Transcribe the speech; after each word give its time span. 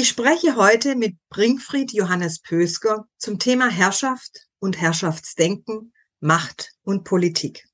Ich 0.00 0.10
spreche 0.10 0.54
heute 0.54 0.94
mit 0.94 1.16
Bringfried 1.28 1.92
Johannes 1.92 2.38
Pösker 2.38 3.08
zum 3.18 3.40
Thema 3.40 3.68
Herrschaft 3.68 4.46
und 4.60 4.80
Herrschaftsdenken, 4.80 5.92
Macht 6.20 6.70
und 6.84 7.02
Politik. 7.02 7.66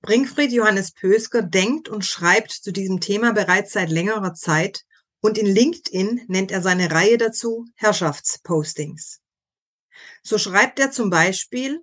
Bringfried 0.00 0.52
Johannes 0.52 0.92
Pösker 0.92 1.42
denkt 1.42 1.90
und 1.90 2.06
schreibt 2.06 2.52
zu 2.52 2.72
diesem 2.72 3.00
Thema 3.00 3.34
bereits 3.34 3.74
seit 3.74 3.90
längerer 3.90 4.32
Zeit 4.32 4.86
und 5.20 5.36
in 5.36 5.44
LinkedIn 5.44 6.22
nennt 6.28 6.50
er 6.50 6.62
seine 6.62 6.90
Reihe 6.90 7.18
dazu 7.18 7.66
Herrschaftspostings. 7.74 9.20
So 10.22 10.38
schreibt 10.38 10.78
er 10.78 10.92
zum 10.92 11.10
Beispiel, 11.10 11.82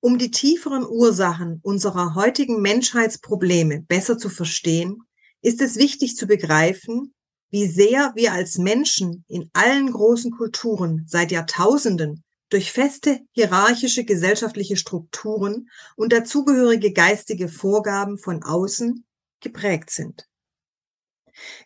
um 0.00 0.18
die 0.18 0.30
tieferen 0.30 0.84
Ursachen 0.84 1.58
unserer 1.62 2.14
heutigen 2.14 2.60
Menschheitsprobleme 2.60 3.80
besser 3.80 4.18
zu 4.18 4.28
verstehen, 4.28 4.98
ist 5.40 5.62
es 5.62 5.76
wichtig 5.76 6.18
zu 6.18 6.26
begreifen, 6.26 7.13
wie 7.54 7.68
sehr 7.68 8.10
wir 8.16 8.32
als 8.32 8.58
Menschen 8.58 9.24
in 9.28 9.48
allen 9.52 9.92
großen 9.92 10.32
Kulturen 10.32 11.04
seit 11.06 11.30
Jahrtausenden 11.30 12.24
durch 12.48 12.72
feste 12.72 13.20
hierarchische 13.30 14.04
gesellschaftliche 14.04 14.76
Strukturen 14.76 15.70
und 15.94 16.12
dazugehörige 16.12 16.92
geistige 16.92 17.48
Vorgaben 17.48 18.18
von 18.18 18.42
außen 18.42 19.06
geprägt 19.38 19.90
sind. 19.90 20.26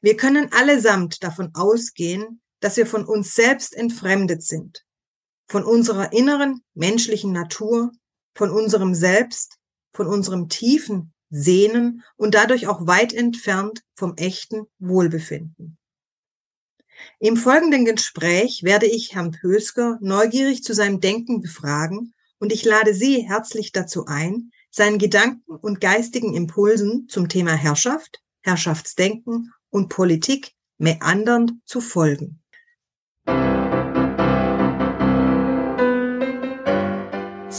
Wir 0.03 0.15
können 0.19 0.53
allesamt 0.53 1.25
davon 1.25 1.53
ausgehen, 1.55 2.43
dass 2.61 2.77
wir 2.77 2.87
von 2.87 3.07
uns 3.07 3.35
selbst 3.35 3.75
entfremdet 3.75 4.43
sind, 4.43 4.85
von 5.47 5.65
unserer 5.65 6.13
inneren 6.13 6.63
menschlichen 6.75 7.33
Natur, 7.33 7.93
von 8.35 8.51
unserem 8.51 8.95
Selbst, 8.95 9.57
von 9.95 10.07
unserem 10.07 10.51
tiefen 10.51 11.15
Sehnen 11.31 12.03
und 12.17 12.35
dadurch 12.35 12.67
auch 12.67 12.87
weit 12.87 13.13
entfernt 13.13 13.83
vom 13.95 14.15
echten 14.17 14.67
Wohlbefinden. 14.79 15.79
Im 17.21 17.37
folgenden 17.37 17.85
Gespräch 17.85 18.63
werde 18.63 18.87
ich 18.87 19.15
Herrn 19.15 19.33
Pösker 19.33 19.99
neugierig 20.01 20.65
zu 20.65 20.75
seinem 20.75 21.01
Denken 21.01 21.41
befragen 21.41 22.15
und 22.39 22.53
ich 22.53 22.65
lade 22.65 22.95
Sie 22.95 23.27
herzlich 23.27 23.73
dazu 23.73 24.07
ein, 24.07 24.51
seinen 24.71 24.99
Gedanken 24.99 25.57
und 25.57 25.81
geistigen 25.81 26.35
Impulsen 26.35 27.09
zum 27.09 27.29
Thema 27.29 27.53
Herrschaft, 27.53 28.23
Herrschaftsdenken 28.43 29.53
und 29.71 29.89
Politik 29.89 30.53
meandernd 30.79 31.53
zu 31.65 31.81
folgen. 31.81 32.41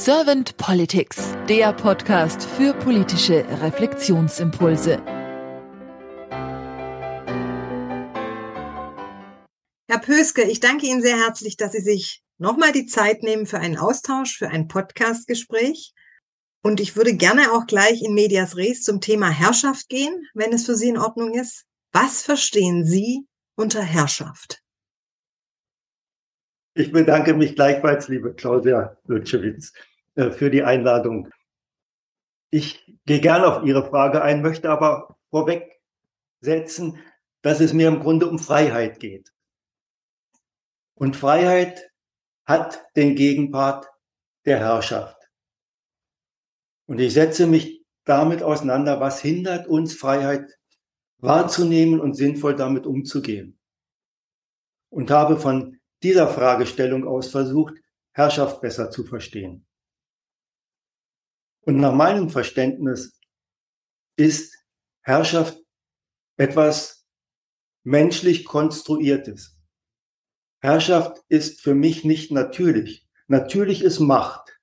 Servant 0.05 0.55
Politics, 0.55 1.35
der 1.49 1.73
Podcast 1.73 2.43
für 2.43 2.73
politische 2.73 3.43
Reflexionsimpulse. 3.61 5.03
Herr 9.89 9.99
Pöske, 9.99 10.43
ich 10.43 10.61
danke 10.61 10.85
Ihnen 10.85 11.01
sehr 11.01 11.17
herzlich, 11.17 11.57
dass 11.57 11.73
Sie 11.73 11.81
sich 11.81 12.23
nochmal 12.37 12.71
die 12.71 12.85
Zeit 12.85 13.23
nehmen 13.23 13.45
für 13.45 13.59
einen 13.59 13.77
Austausch, 13.77 14.37
für 14.37 14.47
ein 14.47 14.69
Podcastgespräch. 14.69 15.91
Und 16.63 16.79
ich 16.79 16.95
würde 16.95 17.17
gerne 17.17 17.51
auch 17.51 17.67
gleich 17.67 18.01
in 18.01 18.13
Medias 18.13 18.55
Res 18.55 18.83
zum 18.83 19.01
Thema 19.01 19.29
Herrschaft 19.29 19.89
gehen, 19.89 20.29
wenn 20.33 20.53
es 20.53 20.65
für 20.65 20.75
Sie 20.75 20.87
in 20.87 20.97
Ordnung 20.97 21.33
ist. 21.33 21.65
Was 21.91 22.21
verstehen 22.21 22.85
Sie 22.85 23.27
unter 23.57 23.81
Herrschaft? 23.81 24.63
Ich 26.73 26.93
bedanke 26.93 27.33
mich 27.33 27.55
gleichfalls, 27.55 28.07
liebe 28.07 28.33
Claudia 28.33 28.95
Lutschewitz, 29.05 29.73
für 30.19 30.49
die 30.49 30.63
Einladung. 30.63 31.29
Ich 32.51 32.85
gehe 33.05 33.21
gerne 33.21 33.47
auf 33.47 33.63
Ihre 33.63 33.85
Frage 33.85 34.21
ein, 34.21 34.41
möchte 34.41 34.69
aber 34.69 35.17
vorweg 35.29 35.81
setzen, 36.41 36.99
dass 37.41 37.59
es 37.59 37.73
mir 37.73 37.87
im 37.87 37.99
Grunde 37.99 38.27
um 38.27 38.39
Freiheit 38.39 38.99
geht. 38.99 39.31
Und 40.95 41.15
Freiheit 41.15 41.89
hat 42.45 42.83
den 42.95 43.15
Gegenpart 43.15 43.87
der 44.45 44.59
Herrschaft. 44.59 45.17
Und 46.87 46.99
ich 46.99 47.13
setze 47.13 47.47
mich 47.47 47.85
damit 48.03 48.41
auseinander, 48.41 48.99
was 48.99 49.21
hindert 49.21 49.67
uns, 49.67 49.93
Freiheit 49.93 50.57
wahrzunehmen 51.19 51.99
und 51.99 52.15
sinnvoll 52.15 52.55
damit 52.55 52.85
umzugehen. 52.85 53.59
Und 54.89 55.11
habe 55.11 55.37
von 55.37 55.79
dieser 56.01 56.27
Fragestellung 56.27 57.07
aus 57.07 57.29
versucht, 57.29 57.75
Herrschaft 58.13 58.61
besser 58.61 58.89
zu 58.89 59.03
verstehen. 59.03 59.68
Und 61.61 61.77
nach 61.77 61.93
meinem 61.93 62.29
Verständnis 62.29 63.19
ist 64.15 64.55
Herrschaft 65.01 65.59
etwas 66.37 67.07
menschlich 67.83 68.45
Konstruiertes. 68.45 69.57
Herrschaft 70.61 71.23
ist 71.29 71.61
für 71.61 71.73
mich 71.73 72.03
nicht 72.03 72.31
natürlich. 72.31 73.07
Natürlich 73.27 73.81
ist 73.81 73.99
Macht. 73.99 74.59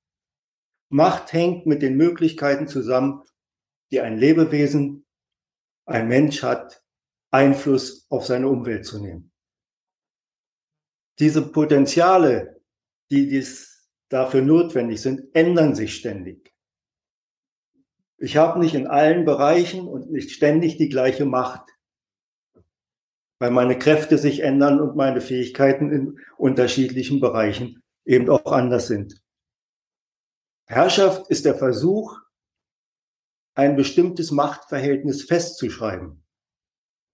Macht 0.89 1.33
hängt 1.33 1.67
mit 1.67 1.83
den 1.83 1.97
Möglichkeiten 1.97 2.69
zusammen, 2.69 3.23
die 3.91 4.01
ein 4.01 4.19
Lebewesen, 4.19 5.07
ein 5.87 6.09
Mensch 6.09 6.43
hat, 6.43 6.83
Einfluss 7.31 8.07
auf 8.09 8.27
seine 8.27 8.49
Umwelt 8.49 8.85
zu 8.85 9.01
nehmen. 9.01 9.33
Diese 11.19 11.51
Potenziale, 11.51 12.61
die 13.11 13.29
dies 13.29 13.91
dafür 14.09 14.43
notwendig 14.43 15.01
sind, 15.01 15.35
ändern 15.35 15.75
sich 15.75 15.97
ständig. 15.97 16.56
Ich 18.19 18.37
habe 18.37 18.59
nicht 18.59 18.75
in 18.75 18.87
allen 18.87 19.25
Bereichen 19.25 19.87
und 19.87 20.11
nicht 20.11 20.31
ständig 20.31 20.79
die 20.79 20.89
gleiche 20.89 21.27
Macht 21.27 21.77
weil 23.39 23.51
meine 23.51 23.79
Kräfte 23.79 24.19
sich 24.19 24.41
ändern 24.41 24.81
und 24.81 24.97
meine 24.97 25.21
Fähigkeiten 25.21 25.91
in 25.91 26.21
unterschiedlichen 26.39 27.21
Bereichen 27.21 27.83
eben 28.05 28.29
auch 28.31 28.53
anders 28.53 28.87
sind. 28.87 29.23
Herrschaft 30.67 31.31
ist 31.31 31.45
der 31.45 31.55
Versuch, 31.55 32.19
ein 33.55 33.77
bestimmtes 33.77 34.31
Machtverhältnis 34.31 35.25
festzuschreiben, 35.25 36.23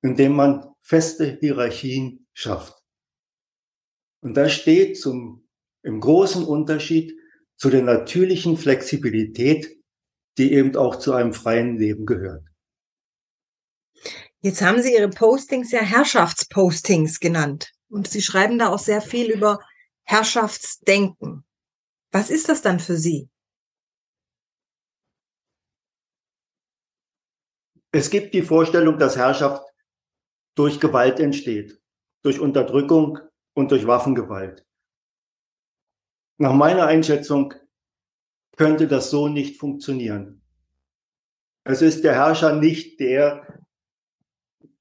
indem 0.03 0.35
man 0.35 0.75
feste 0.81 1.39
Hierarchien 1.39 2.27
schafft. 2.33 2.83
Und 4.23 4.37
das 4.37 4.53
steht 4.53 4.99
zum, 4.99 5.49
im 5.83 6.01
großen 6.01 6.45
Unterschied 6.45 7.17
zu 7.57 7.71
der 7.71 7.83
natürlichen 7.83 8.57
Flexibilität, 8.57 9.82
die 10.39 10.53
eben 10.53 10.77
auch 10.77 10.97
zu 10.97 11.13
einem 11.13 11.33
freien 11.33 11.79
Leben 11.79 12.07
gehört. 12.07 12.45
Jetzt 14.41 14.63
haben 14.63 14.83
Sie 14.83 14.95
Ihre 14.95 15.09
Postings 15.09 15.71
ja 15.71 15.81
Herrschaftspostings 15.81 17.21
genannt. 17.21 17.73
Und 17.89 18.09
Sie 18.09 18.23
schreiben 18.23 18.59
da 18.59 18.71
auch 18.71 18.79
sehr 18.79 19.01
viel 19.01 19.31
über 19.31 19.61
Herrschaftsdenken. 20.03 21.45
Was 22.11 22.31
ist 22.31 22.49
das 22.49 22.63
dann 22.63 22.81
für 22.81 22.97
Sie? 22.97 23.29
Es 27.93 28.11
gibt 28.11 28.35
die 28.35 28.43
Vorstellung, 28.43 28.99
dass 28.99 29.17
Herrschaft 29.17 29.63
durch 30.57 30.81
Gewalt 30.81 31.21
entsteht, 31.21 31.81
durch 32.23 32.41
Unterdrückung 32.41 33.19
und 33.55 33.71
durch 33.71 33.87
Waffengewalt. 33.87 34.67
Nach 36.39 36.55
meiner 36.55 36.87
Einschätzung 36.87 37.55
könnte 38.57 38.87
das 38.87 39.11
so 39.11 39.29
nicht 39.29 39.59
funktionieren. 39.59 40.43
Es 41.65 41.83
ist 41.83 42.05
der 42.05 42.15
Herrscher 42.15 42.57
nicht 42.57 42.99
der, 43.01 43.65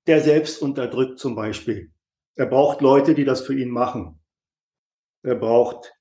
der 0.07 0.21
selbst 0.21 0.61
unterdrückt 0.61 1.19
zum 1.19 1.35
Beispiel. 1.35 1.91
Er 2.35 2.47
braucht 2.47 2.81
Leute, 2.81 3.13
die 3.13 3.25
das 3.25 3.41
für 3.41 3.57
ihn 3.57 3.69
machen. 3.69 4.19
Er 5.21 5.35
braucht 5.35 5.93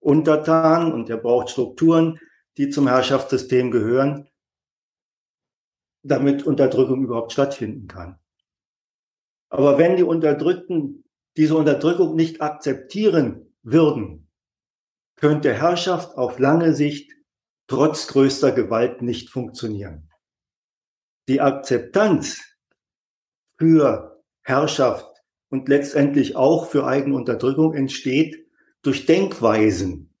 Untertanen 0.00 0.92
und 0.92 1.08
er 1.08 1.18
braucht 1.18 1.50
Strukturen, 1.50 2.18
die 2.56 2.68
zum 2.68 2.88
Herrschaftssystem 2.88 3.70
gehören, 3.70 4.28
damit 6.02 6.42
Unterdrückung 6.46 7.04
überhaupt 7.04 7.32
stattfinden 7.32 7.86
kann. 7.86 8.18
Aber 9.48 9.78
wenn 9.78 9.96
die 9.96 10.02
Unterdrückten 10.02 11.04
diese 11.36 11.56
Unterdrückung 11.56 12.14
nicht 12.14 12.40
akzeptieren 12.40 13.54
würden, 13.62 14.23
könnte 15.24 15.54
Herrschaft 15.54 16.18
auf 16.18 16.38
lange 16.38 16.74
Sicht 16.74 17.10
trotz 17.66 18.08
größter 18.08 18.52
Gewalt 18.52 19.00
nicht 19.00 19.30
funktionieren. 19.30 20.10
Die 21.28 21.40
Akzeptanz 21.40 22.42
für 23.58 24.22
Herrschaft 24.42 25.10
und 25.48 25.70
letztendlich 25.70 26.36
auch 26.36 26.68
für 26.68 26.86
Eigenunterdrückung 26.86 27.72
entsteht 27.72 28.46
durch 28.82 29.06
Denkweisen, 29.06 30.14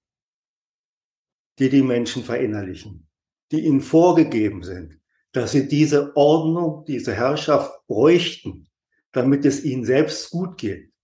die 1.58 1.68
die 1.68 1.82
Menschen 1.82 2.24
verinnerlichen, 2.24 3.06
die 3.52 3.60
ihnen 3.60 3.82
vorgegeben 3.82 4.62
sind, 4.62 4.98
dass 5.32 5.52
sie 5.52 5.68
diese 5.68 6.16
Ordnung, 6.16 6.86
diese 6.86 7.12
Herrschaft 7.12 7.86
bräuchten, 7.88 8.70
damit 9.12 9.44
es 9.44 9.66
ihnen 9.66 9.84
selbst 9.84 10.30
gut 10.30 10.56
geht, 10.56 10.94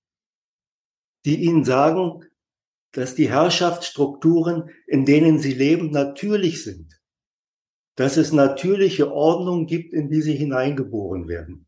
die 1.27 1.45
ihnen 1.45 1.67
sagen, 1.67 2.25
dass 2.93 3.15
die 3.15 3.31
Herrschaftsstrukturen, 3.31 4.71
in 4.87 5.05
denen 5.05 5.39
sie 5.39 5.55
leben, 5.55 5.91
natürlich 5.91 6.65
sind, 6.65 7.01
dass 7.97 8.17
es 8.17 8.33
natürliche 8.33 9.13
Ordnung 9.13 9.67
gibt, 9.67 9.93
in 9.93 10.09
die 10.09 10.23
sie 10.23 10.35
hineingeboren 10.35 11.29
werden. 11.29 11.67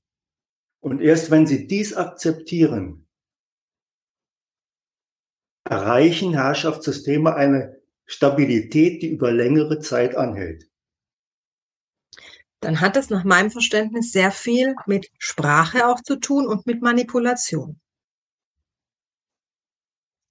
Und 0.80 1.00
erst 1.00 1.30
wenn 1.30 1.46
sie 1.46 1.66
dies 1.66 1.94
akzeptieren, 1.94 3.06
erreichen 5.64 6.34
Herrschaftssysteme 6.34 7.34
eine 7.34 7.80
Stabilität, 8.04 9.02
die 9.02 9.08
über 9.08 9.30
längere 9.30 9.78
Zeit 9.78 10.16
anhält. 10.16 10.68
Dann 12.60 12.80
hat 12.80 12.96
es 12.96 13.10
nach 13.10 13.24
meinem 13.24 13.50
Verständnis 13.50 14.12
sehr 14.12 14.30
viel 14.30 14.74
mit 14.86 15.10
Sprache 15.18 15.88
auch 15.88 16.00
zu 16.00 16.16
tun 16.16 16.46
und 16.46 16.66
mit 16.66 16.80
Manipulation. 16.80 17.80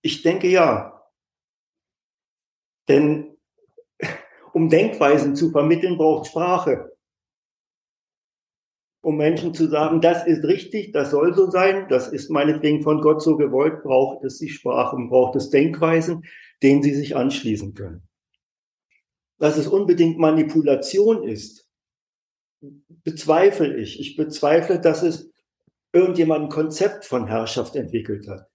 Ich 0.01 0.23
denke 0.23 0.47
ja. 0.47 1.03
Denn 2.87 3.37
um 4.53 4.69
Denkweisen 4.69 5.35
zu 5.35 5.51
vermitteln, 5.51 5.97
braucht 5.97 6.27
Sprache. 6.27 6.91
Um 9.03 9.17
Menschen 9.17 9.53
zu 9.55 9.67
sagen, 9.67 9.99
das 9.99 10.27
ist 10.27 10.43
richtig, 10.43 10.91
das 10.91 11.09
soll 11.09 11.33
so 11.33 11.49
sein, 11.49 11.87
das 11.89 12.07
ist 12.07 12.29
meinetwegen 12.29 12.83
von 12.83 13.01
Gott 13.01 13.21
so 13.21 13.35
gewollt, 13.35 13.81
braucht 13.81 14.23
es 14.23 14.37
die 14.37 14.49
Sprache 14.49 14.95
und 14.95 15.09
braucht 15.09 15.35
es 15.35 15.49
Denkweisen, 15.49 16.23
denen 16.61 16.83
sie 16.83 16.93
sich 16.93 17.15
anschließen 17.15 17.73
können. 17.73 18.07
Dass 19.39 19.57
es 19.57 19.67
unbedingt 19.67 20.19
Manipulation 20.19 21.23
ist, 21.23 21.67
bezweifle 23.03 23.75
ich. 23.75 23.99
Ich 23.99 24.15
bezweifle, 24.15 24.79
dass 24.79 25.01
es 25.01 25.31
irgendjemand 25.93 26.45
ein 26.45 26.49
Konzept 26.49 27.05
von 27.05 27.27
Herrschaft 27.27 27.75
entwickelt 27.75 28.27
hat. 28.27 28.50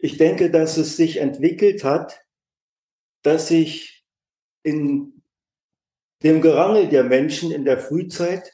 Ich 0.00 0.16
denke, 0.16 0.50
dass 0.50 0.76
es 0.78 0.96
sich 0.96 1.18
entwickelt 1.18 1.84
hat, 1.84 2.24
dass 3.22 3.48
sich 3.48 4.06
in 4.62 5.22
dem 6.22 6.40
Gerangel 6.40 6.88
der 6.88 7.04
Menschen 7.04 7.50
in 7.50 7.64
der 7.64 7.78
Frühzeit 7.78 8.52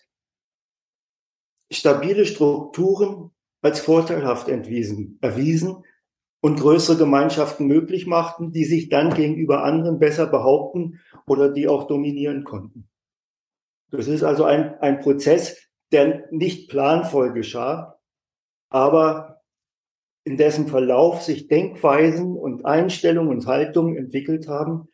stabile 1.70 2.26
Strukturen 2.26 3.31
als 3.62 3.81
vorteilhaft 3.81 4.48
entwiesen, 4.48 5.19
erwiesen 5.20 5.84
und 6.40 6.60
größere 6.60 6.96
Gemeinschaften 6.96 7.66
möglich 7.66 8.06
machten, 8.06 8.52
die 8.52 8.64
sich 8.64 8.88
dann 8.88 9.14
gegenüber 9.14 9.64
anderen 9.64 9.99
besser 9.99 10.26
behaupten 10.26 11.00
oder 11.26 11.52
die 11.52 11.66
auch 11.66 11.88
dominieren 11.88 12.44
konnten. 12.44 12.88
Das 13.90 14.06
ist 14.06 14.22
also 14.22 14.44
ein, 14.44 14.78
ein 14.81 15.00
Prozess, 15.00 15.70
der 15.92 16.28
nicht 16.31 16.69
planvoll 16.69 17.32
geschah, 17.32 17.99
aber 18.69 19.35
in 20.26 20.37
dessen 20.37 20.67
Verlauf 20.67 21.23
sich 21.23 21.46
Denkweisen 21.46 22.37
und 22.37 22.64
Einstellungen 22.67 23.31
und 23.31 23.46
Haltungen 23.46 23.96
entwickelt 23.96 24.49
haben, 24.49 24.88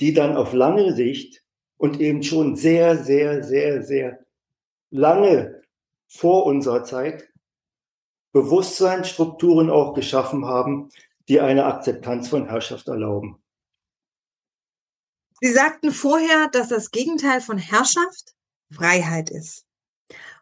die 0.00 0.14
dann 0.14 0.34
auf 0.34 0.54
lange 0.54 0.94
Sicht 0.94 1.44
und 1.76 2.00
eben 2.00 2.22
schon 2.22 2.56
sehr, 2.56 2.96
sehr, 2.96 3.44
sehr, 3.44 3.82
sehr 3.82 4.24
lange 4.88 5.60
vor 6.08 6.46
unserer 6.46 6.84
Zeit 6.84 7.28
Bewusstseinsstrukturen 8.32 9.68
auch 9.68 9.92
geschaffen 9.92 10.46
haben, 10.46 10.88
die 11.28 11.38
eine 11.38 11.66
Akzeptanz 11.66 12.28
von 12.28 12.48
Herrschaft 12.48 12.88
erlauben. 12.88 13.42
Sie 15.42 15.52
sagten 15.52 15.90
vorher, 15.90 16.48
dass 16.50 16.68
das 16.68 16.90
Gegenteil 16.90 17.42
von 17.42 17.58
Herrschaft 17.58 18.32
Freiheit 18.70 19.28
ist. 19.28 19.66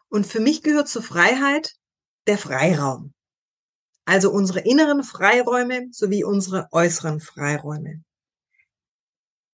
Und 0.07 0.25
für 0.25 0.39
mich 0.39 0.63
gehört 0.63 0.87
zur 0.87 1.03
Freiheit 1.03 1.75
der 2.27 2.37
Freiraum. 2.37 3.13
Also 4.11 4.29
unsere 4.29 4.59
inneren 4.59 5.03
Freiräume 5.03 5.87
sowie 5.91 6.25
unsere 6.25 6.67
äußeren 6.73 7.21
Freiräume. 7.21 8.03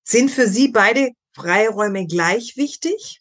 Sind 0.02 0.32
für 0.32 0.48
Sie 0.48 0.72
beide 0.72 1.12
Freiräume 1.32 2.08
gleich 2.08 2.56
wichtig? 2.56 3.20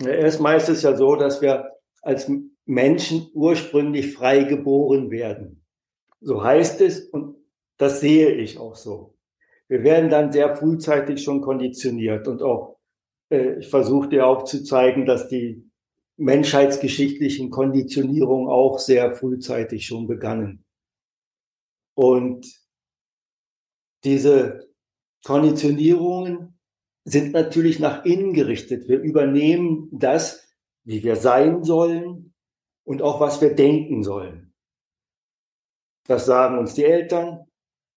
Erstmal 0.00 0.56
ist 0.56 0.70
es 0.70 0.80
ja 0.80 0.96
so, 0.96 1.14
dass 1.14 1.42
wir 1.42 1.72
als 2.00 2.32
Menschen 2.64 3.28
ursprünglich 3.34 4.14
frei 4.14 4.44
geboren 4.44 5.10
werden. 5.10 5.62
So 6.22 6.42
heißt 6.42 6.80
es 6.80 7.00
und 7.00 7.36
das 7.76 8.00
sehe 8.00 8.30
ich 8.30 8.56
auch 8.56 8.76
so. 8.76 9.18
Wir 9.68 9.84
werden 9.84 10.08
dann 10.08 10.32
sehr 10.32 10.56
frühzeitig 10.56 11.22
schon 11.22 11.42
konditioniert 11.42 12.28
und 12.28 12.40
auch, 12.42 12.78
äh, 13.28 13.58
ich 13.58 13.68
versuche 13.68 14.08
dir 14.08 14.26
auch 14.26 14.44
zu 14.44 14.64
zeigen, 14.64 15.04
dass 15.04 15.28
die 15.28 15.65
menschheitsgeschichtlichen 16.16 17.50
Konditionierungen 17.50 18.48
auch 18.48 18.78
sehr 18.78 19.14
frühzeitig 19.14 19.86
schon 19.86 20.06
begannen. 20.06 20.64
Und 21.94 22.46
diese 24.04 24.68
Konditionierungen 25.24 26.58
sind 27.04 27.32
natürlich 27.32 27.78
nach 27.78 28.04
innen 28.04 28.32
gerichtet. 28.32 28.88
Wir 28.88 29.00
übernehmen 29.00 29.88
das, 29.92 30.48
wie 30.84 31.02
wir 31.02 31.16
sein 31.16 31.64
sollen 31.64 32.34
und 32.84 33.02
auch 33.02 33.20
was 33.20 33.40
wir 33.40 33.54
denken 33.54 34.02
sollen. 34.02 34.54
Das 36.04 36.26
sagen 36.26 36.58
uns 36.58 36.74
die 36.74 36.84
Eltern, 36.84 37.46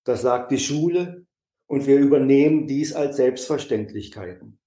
das 0.04 0.21
sagt 0.21 0.51
die 0.51 0.57
Schule 0.57 1.27
und 1.68 1.86
wir 1.86 1.98
übernehmen 2.00 2.66
dies 2.66 2.94
als 2.94 3.18
Selbstverständlichkeiten. 3.18 4.60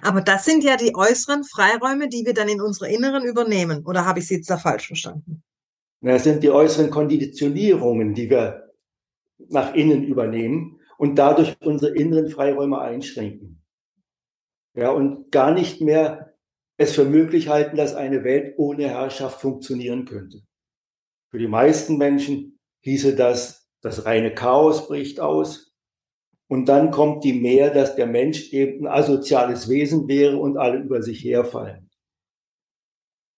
Aber 0.00 0.20
das 0.20 0.44
sind 0.44 0.64
ja 0.64 0.76
die 0.76 0.94
äußeren 0.94 1.44
Freiräume, 1.44 2.08
die 2.08 2.24
wir 2.24 2.34
dann 2.34 2.48
in 2.48 2.60
unsere 2.60 2.90
inneren 2.90 3.24
übernehmen. 3.24 3.84
Oder 3.84 4.06
habe 4.06 4.20
ich 4.20 4.28
Sie 4.28 4.36
jetzt 4.36 4.50
da 4.50 4.56
falsch 4.56 4.86
verstanden? 4.86 5.42
Das 6.00 6.24
sind 6.24 6.42
die 6.42 6.50
äußeren 6.50 6.90
Konditionierungen, 6.90 8.14
die 8.14 8.28
wir 8.30 8.72
nach 9.48 9.74
innen 9.74 10.04
übernehmen 10.04 10.80
und 10.98 11.16
dadurch 11.16 11.56
unsere 11.60 11.94
inneren 11.94 12.28
Freiräume 12.28 12.80
einschränken. 12.80 13.62
Ja, 14.74 14.90
und 14.90 15.30
gar 15.30 15.52
nicht 15.52 15.80
mehr 15.80 16.34
es 16.76 16.94
für 16.94 17.04
möglich 17.04 17.48
halten, 17.48 17.76
dass 17.76 17.94
eine 17.94 18.24
Welt 18.24 18.54
ohne 18.56 18.88
Herrschaft 18.88 19.40
funktionieren 19.40 20.04
könnte. 20.04 20.42
Für 21.30 21.38
die 21.38 21.48
meisten 21.48 21.98
Menschen 21.98 22.58
hieße 22.80 23.14
das, 23.14 23.68
das 23.80 24.04
reine 24.04 24.34
Chaos 24.34 24.88
bricht 24.88 25.20
aus. 25.20 25.71
Und 26.52 26.66
dann 26.66 26.90
kommt 26.90 27.24
die 27.24 27.32
Mehr, 27.32 27.70
dass 27.70 27.96
der 27.96 28.06
Mensch 28.06 28.52
eben 28.52 28.86
ein 28.86 28.92
asoziales 28.92 29.70
Wesen 29.70 30.06
wäre 30.06 30.36
und 30.36 30.58
alle 30.58 30.80
über 30.80 31.00
sich 31.00 31.24
herfallen. 31.24 31.88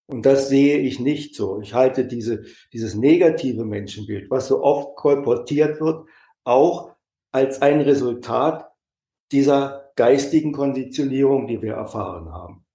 Und 0.06 0.26
das 0.26 0.48
sehe 0.48 0.78
ich 0.78 0.98
nicht 0.98 1.36
so. 1.36 1.60
Ich 1.60 1.74
halte 1.74 2.06
diese, 2.08 2.42
dieses 2.72 2.96
negative 2.96 3.64
Menschenbild, 3.64 4.28
was 4.32 4.48
so 4.48 4.64
oft 4.64 4.96
kolportiert 4.96 5.80
wird, 5.80 6.08
auch 6.42 6.96
als 7.30 7.62
ein 7.62 7.82
Resultat 7.82 8.68
dieser 9.30 9.92
geistigen 9.94 10.50
Konditionierung, 10.50 11.46
die 11.46 11.62
wir 11.62 11.74
erfahren 11.74 12.32
haben. 12.32 12.66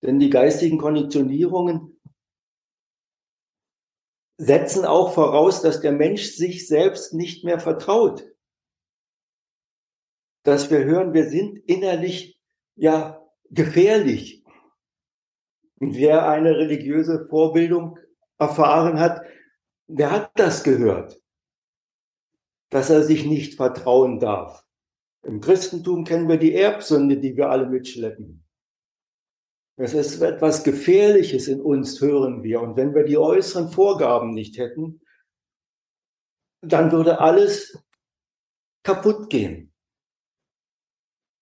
Denn 0.00 0.20
die 0.20 0.30
geistigen 0.30 0.78
Konditionierungen 0.78 1.91
setzen 4.42 4.84
auch 4.84 5.14
voraus, 5.14 5.62
dass 5.62 5.80
der 5.80 5.92
Mensch 5.92 6.32
sich 6.32 6.66
selbst 6.66 7.14
nicht 7.14 7.44
mehr 7.44 7.60
vertraut. 7.60 8.28
Dass 10.42 10.68
wir 10.68 10.82
hören, 10.82 11.14
wir 11.14 11.30
sind 11.30 11.58
innerlich 11.68 12.40
ja 12.74 13.24
gefährlich. 13.50 14.44
Und 15.78 15.94
wer 15.94 16.28
eine 16.28 16.56
religiöse 16.56 17.28
Vorbildung 17.28 18.00
erfahren 18.36 18.98
hat, 18.98 19.22
der 19.86 20.10
hat 20.10 20.32
das 20.34 20.64
gehört, 20.64 21.22
dass 22.70 22.90
er 22.90 23.04
sich 23.04 23.24
nicht 23.24 23.54
vertrauen 23.54 24.18
darf. 24.18 24.64
Im 25.22 25.40
Christentum 25.40 26.02
kennen 26.02 26.28
wir 26.28 26.38
die 26.38 26.56
Erbsünde, 26.56 27.18
die 27.18 27.36
wir 27.36 27.48
alle 27.48 27.68
mitschleppen. 27.68 28.41
Es 29.76 29.94
ist 29.94 30.20
etwas 30.20 30.64
Gefährliches 30.64 31.48
in 31.48 31.60
uns, 31.60 32.00
hören 32.00 32.42
wir. 32.42 32.60
Und 32.60 32.76
wenn 32.76 32.94
wir 32.94 33.04
die 33.04 33.16
äußeren 33.16 33.70
Vorgaben 33.70 34.34
nicht 34.34 34.58
hätten, 34.58 35.00
dann 36.60 36.92
würde 36.92 37.20
alles 37.20 37.82
kaputt 38.84 39.30
gehen. 39.30 39.72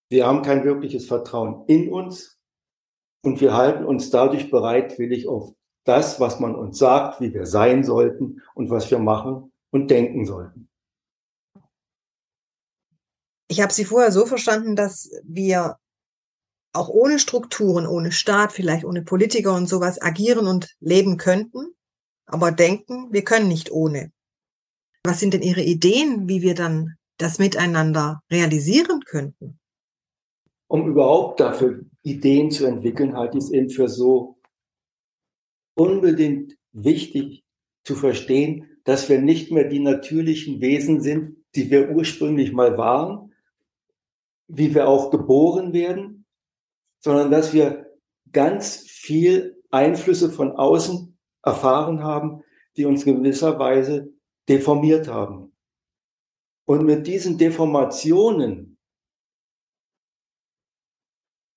Wir 0.09 0.25
haben 0.25 0.41
kein 0.41 0.63
wirkliches 0.63 1.07
Vertrauen 1.07 1.65
in 1.67 1.91
uns 1.91 2.39
und 3.23 3.39
wir 3.39 3.53
halten 3.53 3.85
uns 3.85 4.09
dadurch 4.09 4.49
bereitwillig 4.49 5.27
auf 5.27 5.53
das, 5.85 6.19
was 6.19 6.39
man 6.39 6.55
uns 6.55 6.77
sagt, 6.77 7.21
wie 7.21 7.33
wir 7.33 7.45
sein 7.45 7.83
sollten 7.83 8.41
und 8.55 8.69
was 8.69 8.89
wir 8.91 8.99
machen 8.99 9.51
und 9.71 9.89
denken 9.89 10.25
sollten. 10.25 10.69
Ich 13.47 13.61
habe 13.61 13.73
Sie 13.73 13.85
vorher 13.85 14.11
so 14.11 14.25
verstanden, 14.25 14.75
dass 14.75 15.11
wir 15.23 15.77
auch 16.73 16.89
ohne 16.89 17.19
Strukturen, 17.19 17.85
ohne 17.85 18.11
Staat, 18.11 18.53
vielleicht 18.53 18.85
ohne 18.85 19.01
Politiker 19.01 19.55
und 19.55 19.67
sowas 19.67 20.01
agieren 20.01 20.47
und 20.47 20.75
leben 20.79 21.17
könnten, 21.17 21.73
aber 22.25 22.51
denken, 22.51 23.11
wir 23.11 23.23
können 23.23 23.47
nicht 23.47 23.71
ohne. 23.71 24.11
Was 25.03 25.19
sind 25.19 25.33
denn 25.33 25.41
Ihre 25.41 25.61
Ideen, 25.61 26.29
wie 26.29 26.41
wir 26.41 26.55
dann 26.55 26.95
das 27.17 27.39
miteinander 27.39 28.21
realisieren 28.31 29.01
könnten? 29.05 29.59
Um 30.67 30.87
überhaupt 30.87 31.39
dafür 31.39 31.81
Ideen 32.03 32.51
zu 32.51 32.65
entwickeln, 32.65 33.17
halte 33.17 33.37
ich 33.37 33.45
es 33.45 33.51
eben 33.51 33.69
für 33.69 33.89
so 33.89 34.37
unbedingt 35.75 36.57
wichtig 36.71 37.43
zu 37.83 37.95
verstehen, 37.95 38.67
dass 38.83 39.09
wir 39.09 39.19
nicht 39.19 39.51
mehr 39.51 39.65
die 39.65 39.79
natürlichen 39.79 40.61
Wesen 40.61 41.01
sind, 41.01 41.37
die 41.55 41.69
wir 41.69 41.91
ursprünglich 41.91 42.53
mal 42.53 42.77
waren, 42.77 43.33
wie 44.47 44.73
wir 44.73 44.87
auch 44.87 45.11
geboren 45.11 45.73
werden, 45.73 46.20
sondern 47.01 47.31
dass 47.31 47.53
wir 47.53 47.91
ganz 48.31 48.77
viel 48.77 49.61
Einflüsse 49.71 50.31
von 50.31 50.51
außen 50.51 51.17
erfahren 51.43 52.03
haben, 52.03 52.43
die 52.77 52.85
uns 52.85 53.03
in 53.03 53.17
gewisser 53.17 53.59
Weise 53.59 54.13
deformiert 54.47 55.07
haben. 55.07 55.55
Und 56.65 56.85
mit 56.85 57.07
diesen 57.07 57.37
Deformationen 57.37 58.77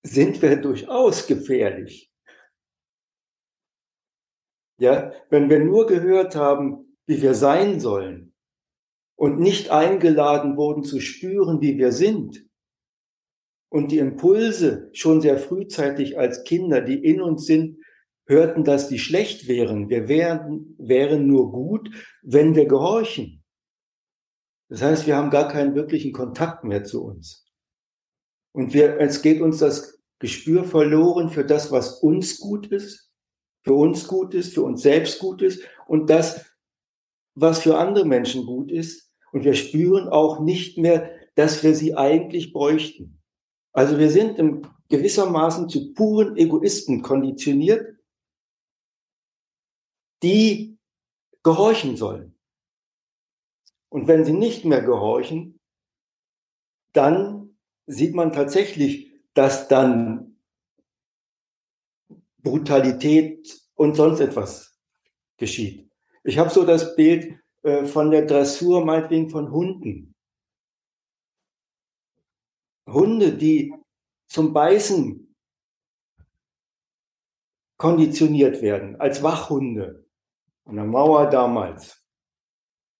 sind 0.02 0.42
wir 0.42 0.56
durchaus 0.56 1.26
gefährlich. 1.26 2.10
Ja, 4.78 5.12
wenn 5.30 5.48
wir 5.48 5.60
nur 5.60 5.86
gehört 5.86 6.34
haben, 6.34 6.98
wie 7.06 7.22
wir 7.22 7.34
sein 7.34 7.78
sollen 7.78 8.34
und 9.16 9.38
nicht 9.38 9.70
eingeladen 9.70 10.56
wurden 10.56 10.82
zu 10.82 11.00
spüren, 11.00 11.60
wie 11.60 11.78
wir 11.78 11.92
sind 11.92 12.44
und 13.68 13.90
die 13.90 13.99
Impulse 13.99 14.90
schon 14.92 15.21
sehr 15.21 15.38
frühzeitig 15.38 16.18
als 16.18 16.44
Kinder, 16.44 16.80
die 16.80 17.04
in 17.04 17.21
uns 17.21 17.47
sind, 17.47 17.78
hörten, 18.26 18.64
dass 18.64 18.88
die 18.88 18.99
schlecht 18.99 19.49
wären. 19.49 19.88
Wir 19.88 20.09
wären, 20.09 20.75
wären 20.78 21.26
nur 21.26 21.52
gut, 21.52 21.90
wenn 22.23 22.54
wir 22.54 22.66
gehorchen. 22.66 23.42
Das 24.68 24.83
heißt, 24.83 25.06
wir 25.06 25.16
haben 25.16 25.30
gar 25.30 25.49
keinen 25.49 25.75
wirklichen 25.75 26.12
Kontakt 26.12 26.64
mehr 26.64 26.85
zu 26.85 27.04
uns. 27.04 27.47
Und 28.52 28.73
wir, 28.73 28.99
es 29.00 29.21
geht 29.21 29.40
uns 29.40 29.59
das 29.59 30.00
Gespür 30.21 30.64
verloren 30.64 31.28
für 31.28 31.44
das, 31.44 31.71
was 31.71 32.00
uns 32.00 32.38
gut 32.38 32.68
ist, 32.68 33.11
für 33.62 33.75
uns 33.75 34.06
gut 34.06 34.35
ist, 34.35 34.54
für 34.54 34.62
uns 34.62 34.83
selbst 34.83 35.18
gut 35.18 35.42
ist 35.42 35.62
und 35.87 36.09
das, 36.09 36.47
was 37.35 37.61
für 37.61 37.78
andere 37.78 38.04
Menschen 38.04 38.47
gut 38.47 38.71
ist. 38.71 39.11
Und 39.33 39.44
wir 39.44 39.54
spüren 39.54 40.09
auch 40.09 40.40
nicht 40.40 40.78
mehr, 40.78 41.11
dass 41.35 41.64
wir 41.64 41.75
sie 41.75 41.97
eigentlich 41.97 42.52
bräuchten. 42.52 43.21
Also 43.74 43.98
wir 43.98 44.10
sind 44.10 44.38
im 44.38 44.66
gewissermaßen 44.88 45.68
zu 45.68 45.92
puren 45.92 46.36
Egoisten 46.36 47.02
konditioniert 47.02 47.94
die 50.24 50.78
gehorchen 51.42 51.96
sollen. 51.98 52.34
Und 53.90 54.08
wenn 54.08 54.24
sie 54.24 54.32
nicht 54.32 54.64
mehr 54.64 54.80
gehorchen, 54.80 55.60
dann 56.94 57.56
sieht 57.86 58.14
man 58.14 58.32
tatsächlich, 58.32 59.12
dass 59.34 59.68
dann 59.68 60.38
Brutalität 62.38 63.62
und 63.74 63.96
sonst 63.96 64.20
etwas 64.20 64.80
geschieht. 65.36 65.90
Ich 66.24 66.38
habe 66.38 66.48
so 66.48 66.64
das 66.64 66.96
Bild 66.96 67.38
äh, 67.62 67.84
von 67.84 68.10
der 68.10 68.24
Dressur, 68.24 68.84
meinetwegen 68.84 69.28
von 69.28 69.50
Hunden. 69.50 70.13
Hunde, 72.86 73.32
die 73.32 73.74
zum 74.28 74.52
Beißen 74.52 75.34
konditioniert 77.76 78.62
werden, 78.62 79.00
als 79.00 79.22
Wachhunde 79.22 80.06
an 80.64 80.76
der 80.76 80.84
Mauer 80.84 81.28
damals, 81.28 82.02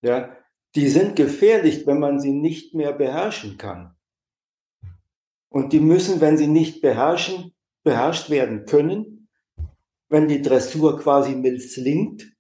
ja, 0.03 0.37
die 0.75 0.89
sind 0.89 1.17
gefährlich, 1.17 1.87
wenn 1.87 1.99
man 2.01 2.21
sie 2.21 2.33
nicht 2.33 2.75
mehr 2.75 2.93
beherrschen 2.93 3.57
kann. 3.57 3.97
Und 5.49 5.73
die 5.73 5.81
müssen, 5.81 6.21
wenn 6.21 6.37
sie 6.37 6.49
nicht 6.49 6.83
beherrschen, 6.83 7.55
beherrscht 7.85 8.29
werden 8.29 8.67
können, 8.67 9.29
wenn 10.09 10.29
die 10.29 10.43
Dressur 10.43 10.99
quasi 10.99 11.37
misslingt, 11.37 12.35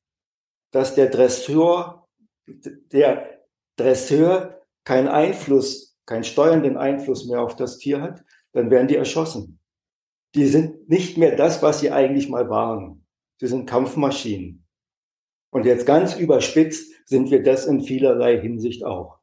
dass 0.73 0.95
der 0.95 1.09
Dressur, 1.09 2.09
der 2.47 3.45
Dresseur 3.77 4.67
keinen 4.85 5.09
Einfluss, 5.09 5.94
keinen 6.07 6.25
steuernden 6.25 6.77
Einfluss 6.77 7.27
mehr 7.27 7.41
auf 7.41 7.57
das 7.57 7.79
Tier 7.79 8.01
hat, 8.01 8.25
dann 8.53 8.71
werden 8.71 8.89
die 8.89 8.97
erschossen. 8.97 9.61
Die 10.35 10.47
sind 10.47 10.89
nicht 10.89 11.17
mehr 11.17 11.37
das, 11.37 11.63
was 11.63 11.81
sie 11.81 11.91
eigentlich 11.91 12.29
mal 12.29 12.49
waren. 12.51 13.07
Sie 13.41 13.47
sind 13.47 13.69
Kampfmaschinen. 13.69 14.67
Und 15.51 15.67
jetzt 15.67 15.87
ganz 15.87 16.17
überspitzt 16.17 16.93
sind 17.07 17.31
wir 17.31 17.43
das 17.43 17.67
in 17.67 17.83
vielerlei 17.83 18.41
Hinsicht 18.41 18.85
auch. 18.85 19.19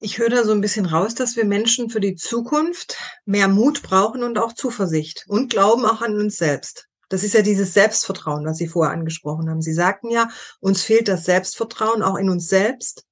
Ich 0.00 0.18
höre 0.18 0.30
da 0.30 0.44
so 0.44 0.52
ein 0.52 0.60
bisschen 0.60 0.86
raus, 0.86 1.14
dass 1.14 1.36
wir 1.36 1.44
Menschen 1.44 1.90
für 1.90 2.00
die 2.00 2.14
Zukunft 2.14 2.96
mehr 3.24 3.48
Mut 3.48 3.82
brauchen 3.82 4.22
und 4.22 4.38
auch 4.38 4.52
Zuversicht 4.52 5.24
und 5.28 5.50
Glauben 5.50 5.84
auch 5.84 6.02
an 6.02 6.16
uns 6.16 6.36
selbst. 6.36 6.88
Das 7.08 7.24
ist 7.24 7.34
ja 7.34 7.42
dieses 7.42 7.74
Selbstvertrauen, 7.74 8.44
was 8.46 8.58
Sie 8.58 8.68
vorher 8.68 8.92
angesprochen 8.92 9.50
haben. 9.50 9.62
Sie 9.62 9.72
sagten 9.72 10.10
ja, 10.10 10.28
uns 10.60 10.82
fehlt 10.82 11.08
das 11.08 11.24
Selbstvertrauen 11.24 12.02
auch 12.02 12.16
in 12.16 12.30
uns 12.30 12.48
selbst. 12.48 13.07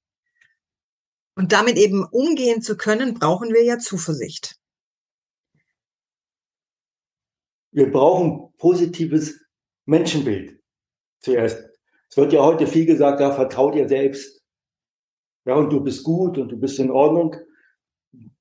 Und 1.37 1.51
damit 1.51 1.77
eben 1.77 2.03
umgehen 2.03 2.63
zu 2.63 2.75
können, 2.75 3.13
brauchen 3.13 3.53
wir 3.53 3.63
ja 3.63 3.77
Zuversicht. 3.77 4.55
Wir 7.71 7.91
brauchen 7.91 8.51
positives 8.57 9.39
Menschenbild 9.85 10.59
zuerst. 11.19 11.63
Es 12.09 12.17
wird 12.17 12.33
ja 12.33 12.43
heute 12.43 12.65
viel 12.65 12.87
gesagt, 12.87 13.19
ja, 13.19 13.31
vertraut 13.31 13.75
ihr 13.75 13.87
selbst. 13.87 14.41
Ja, 15.45 15.53
und 15.53 15.69
du 15.69 15.79
bist 15.81 16.03
gut 16.03 16.39
und 16.39 16.49
du 16.49 16.57
bist 16.57 16.79
in 16.79 16.89
Ordnung. 16.89 17.35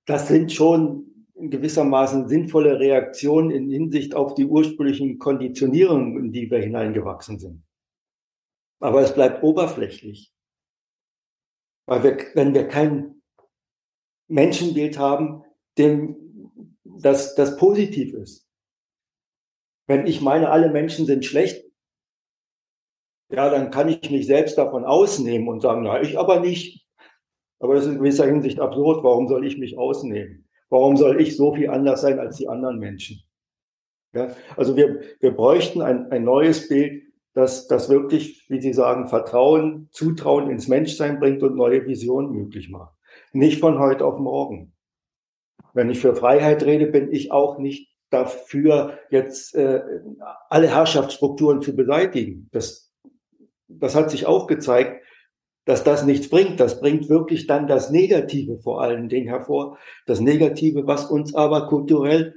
Das 0.07 0.29
sind 0.29 0.51
schon 0.51 1.27
in 1.35 1.51
gewissermaßen 1.51 2.29
sinnvolle 2.29 2.81
Reaktionen 2.81 3.51
in 3.51 3.69
Hinsicht 3.69 4.15
auf 4.15 4.35
die 4.35 4.47
ursprünglichen 4.47 5.19
Konditionierungen, 5.19 6.17
in 6.17 6.33
die 6.33 6.51
wir 6.51 6.61
hineingewachsen 6.61 7.39
sind. 7.39 7.63
Aber 8.81 9.03
es 9.03 9.13
bleibt 9.13 9.43
oberflächlich. 9.43 10.33
Weil 11.87 12.03
wir, 12.03 12.19
wenn 12.35 12.55
wir 12.55 12.69
kein 12.69 13.23
Menschenbild 14.29 14.99
haben, 14.99 15.45
dem 15.79 16.17
das, 16.85 17.35
das 17.35 17.57
positiv 17.57 18.15
ist. 18.15 18.49
Wenn 19.87 20.07
ich 20.07 20.21
meine, 20.21 20.51
alle 20.51 20.71
Menschen 20.71 21.07
sind 21.07 21.25
schlecht, 21.25 21.65
ja, 23.31 23.51
dann 23.51 23.71
kann 23.71 23.89
ich 23.89 24.11
mich 24.11 24.27
selbst 24.27 24.57
davon 24.59 24.85
ausnehmen 24.85 25.49
und 25.49 25.61
sagen, 25.61 25.83
na, 25.83 26.01
ich 26.01 26.19
aber 26.19 26.41
nicht. 26.41 26.87
Aber 27.59 27.75
das 27.75 27.85
ist 27.85 27.93
in 27.93 27.99
gewisser 27.99 28.27
Hinsicht 28.27 28.61
absurd. 28.61 29.03
Warum 29.03 29.29
soll 29.29 29.47
ich 29.47 29.59
mich 29.59 29.79
ausnehmen? 29.79 30.49
Warum 30.69 30.97
soll 30.97 31.21
ich 31.21 31.37
so 31.37 31.55
viel 31.55 31.71
anders 31.71 32.03
sein 32.03 32.19
als 32.19 32.37
die 32.37 32.49
anderen 32.49 32.79
Menschen? 32.79 33.23
Ja, 34.13 34.35
also 34.57 34.77
wir, 34.77 35.01
wir 35.21 35.33
bräuchten 35.33 35.83
ein, 35.83 36.11
ein 36.11 36.25
neues 36.25 36.69
Bild, 36.69 37.03
das, 37.37 37.67
das 37.67 37.91
wirklich, 37.91 38.47
wie 38.49 38.63
Sie 38.63 38.73
sagen, 38.73 39.09
Vertrauen, 39.09 39.91
Zutrauen 39.93 40.49
ins 40.49 40.69
Menschsein 40.69 41.21
bringt 41.21 41.43
und 41.43 41.55
neue 41.55 41.85
Visionen 41.85 42.33
möglich 42.33 42.71
macht. 42.71 42.95
Nicht 43.35 43.61
von 43.61 43.79
heute 43.79 44.07
auf 44.07 44.19
morgen. 44.19 44.73
Wenn 45.75 45.91
ich 45.91 46.01
für 46.01 46.17
Freiheit 46.17 46.63
rede, 46.65 46.87
bin 46.87 47.13
ich 47.13 47.33
auch 47.33 47.59
nicht 47.59 47.95
dafür, 48.09 48.99
jetzt 49.11 49.55
äh, 49.55 49.83
alle 50.49 50.69
Herrschaftsstrukturen 50.69 51.61
zu 51.61 51.77
beseitigen. 51.77 52.49
Das, 52.53 52.91
das 53.69 53.95
hat 53.95 54.11
sich 54.11 54.25
auch 54.25 54.47
gezeigt, 54.47 55.05
dass 55.67 55.85
das 55.85 56.07
nichts 56.07 56.31
bringt. 56.31 56.59
Das 56.59 56.81
bringt 56.81 57.11
wirklich 57.11 57.47
dann 57.47 57.67
das 57.67 57.91
Negative 57.91 58.61
vor 58.61 58.81
allen 58.81 59.11
Dingen 59.11 59.29
hervor. 59.29 59.77
Das 60.07 60.21
Negative, 60.21 60.87
was 60.87 61.05
uns 61.11 61.35
aber 61.35 61.69
kulturell 61.69 62.37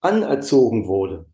anerzogen 0.00 0.88
wurde. 0.88 1.26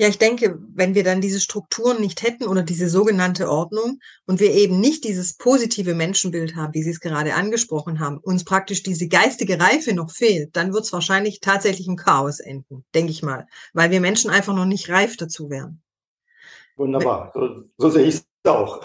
Ja, 0.00 0.08
ich 0.08 0.16
denke, 0.16 0.58
wenn 0.72 0.94
wir 0.94 1.04
dann 1.04 1.20
diese 1.20 1.40
Strukturen 1.40 2.00
nicht 2.00 2.22
hätten 2.22 2.44
oder 2.44 2.62
diese 2.62 2.88
sogenannte 2.88 3.50
Ordnung 3.50 3.98
und 4.24 4.40
wir 4.40 4.50
eben 4.54 4.80
nicht 4.80 5.04
dieses 5.04 5.36
positive 5.36 5.94
Menschenbild 5.94 6.56
haben, 6.56 6.72
wie 6.72 6.82
Sie 6.82 6.88
es 6.88 7.00
gerade 7.00 7.34
angesprochen 7.34 8.00
haben, 8.00 8.16
uns 8.16 8.44
praktisch 8.44 8.82
diese 8.82 9.08
geistige 9.08 9.60
Reife 9.60 9.92
noch 9.92 10.10
fehlt, 10.10 10.56
dann 10.56 10.72
wird 10.72 10.84
es 10.84 10.92
wahrscheinlich 10.94 11.40
tatsächlich 11.40 11.86
im 11.86 11.96
Chaos 11.96 12.40
enden, 12.40 12.82
denke 12.94 13.10
ich 13.10 13.22
mal, 13.22 13.46
weil 13.74 13.90
wir 13.90 14.00
Menschen 14.00 14.30
einfach 14.30 14.54
noch 14.54 14.64
nicht 14.64 14.88
reif 14.88 15.18
dazu 15.18 15.50
wären. 15.50 15.82
Wunderbar, 16.76 17.30
so, 17.34 17.64
so 17.76 17.90
sehe 17.90 18.06
ich 18.06 18.14
es 18.14 18.24
auch. 18.50 18.82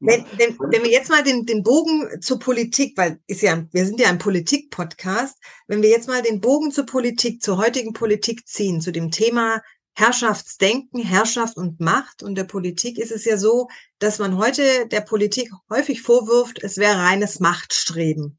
Wenn, 0.00 0.26
wenn, 0.36 0.58
wenn 0.58 0.82
wir 0.82 0.90
jetzt 0.90 1.10
mal 1.10 1.22
den, 1.22 1.46
den 1.46 1.62
Bogen 1.62 2.20
zur 2.20 2.40
Politik, 2.40 2.98
weil 2.98 3.20
ist 3.28 3.40
ja, 3.40 3.64
wir 3.70 3.86
sind 3.86 4.00
ja 4.00 4.08
ein 4.08 4.18
Politik-Podcast, 4.18 5.38
wenn 5.68 5.80
wir 5.80 5.90
jetzt 5.90 6.08
mal 6.08 6.22
den 6.22 6.40
Bogen 6.40 6.72
zur 6.72 6.86
Politik, 6.86 7.40
zur 7.40 7.56
heutigen 7.56 7.92
Politik 7.92 8.48
ziehen, 8.48 8.80
zu 8.80 8.90
dem 8.90 9.12
Thema 9.12 9.62
Herrschaftsdenken, 9.96 11.00
Herrschaft 11.00 11.56
und 11.56 11.80
Macht 11.80 12.22
und 12.22 12.34
der 12.34 12.44
Politik 12.44 12.98
ist 12.98 13.12
es 13.12 13.24
ja 13.24 13.36
so, 13.36 13.68
dass 14.00 14.18
man 14.18 14.36
heute 14.36 14.88
der 14.88 15.00
Politik 15.00 15.50
häufig 15.70 16.02
vorwirft, 16.02 16.62
es 16.62 16.78
wäre 16.78 16.98
reines 16.98 17.38
Machtstreben 17.38 18.38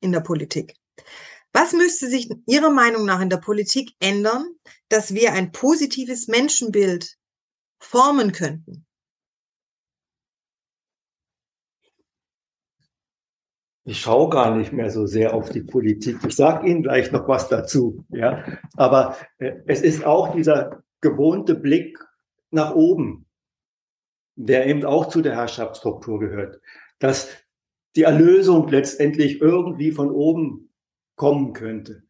in 0.00 0.10
der 0.10 0.20
Politik. 0.20 0.74
Was 1.52 1.72
müsste 1.72 2.08
sich 2.08 2.28
Ihrer 2.46 2.70
Meinung 2.70 3.04
nach 3.04 3.20
in 3.20 3.30
der 3.30 3.36
Politik 3.36 3.92
ändern, 4.00 4.48
dass 4.88 5.14
wir 5.14 5.32
ein 5.32 5.52
positives 5.52 6.26
Menschenbild 6.26 7.18
formen 7.78 8.32
könnten? 8.32 8.86
Ich 13.84 14.00
schaue 14.00 14.30
gar 14.30 14.56
nicht 14.56 14.72
mehr 14.72 14.90
so 14.90 15.06
sehr 15.06 15.34
auf 15.34 15.50
die 15.50 15.62
Politik. 15.62 16.18
Ich 16.26 16.36
sage 16.36 16.68
Ihnen 16.68 16.82
gleich 16.82 17.10
noch 17.10 17.26
was 17.26 17.48
dazu. 17.48 18.04
Ja, 18.10 18.44
aber 18.76 19.16
äh, 19.38 19.54
es 19.66 19.82
ist 19.82 20.04
auch 20.04 20.34
dieser 20.34 20.82
gewohnte 21.00 21.56
Blick 21.56 21.98
nach 22.50 22.74
oben, 22.74 23.26
der 24.36 24.66
eben 24.66 24.84
auch 24.84 25.08
zu 25.08 25.20
der 25.20 25.34
Herrschaftsstruktur 25.34 26.20
gehört, 26.20 26.60
dass 27.00 27.28
die 27.96 28.04
Erlösung 28.04 28.68
letztendlich 28.68 29.40
irgendwie 29.40 29.90
von 29.90 30.10
oben 30.10 30.72
kommen 31.16 31.52
könnte. 31.52 32.04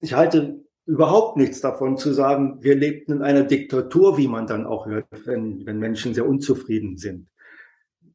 Ich 0.00 0.12
halte 0.12 0.64
überhaupt 0.86 1.38
nichts 1.38 1.62
davon 1.62 1.96
zu 1.96 2.12
sagen, 2.12 2.62
wir 2.62 2.76
lebten 2.76 3.12
in 3.12 3.22
einer 3.22 3.44
Diktatur, 3.44 4.18
wie 4.18 4.28
man 4.28 4.46
dann 4.46 4.66
auch 4.66 4.86
hört, 4.86 5.06
wenn, 5.24 5.64
wenn 5.64 5.78
Menschen 5.78 6.12
sehr 6.12 6.26
unzufrieden 6.26 6.98
sind. 6.98 7.28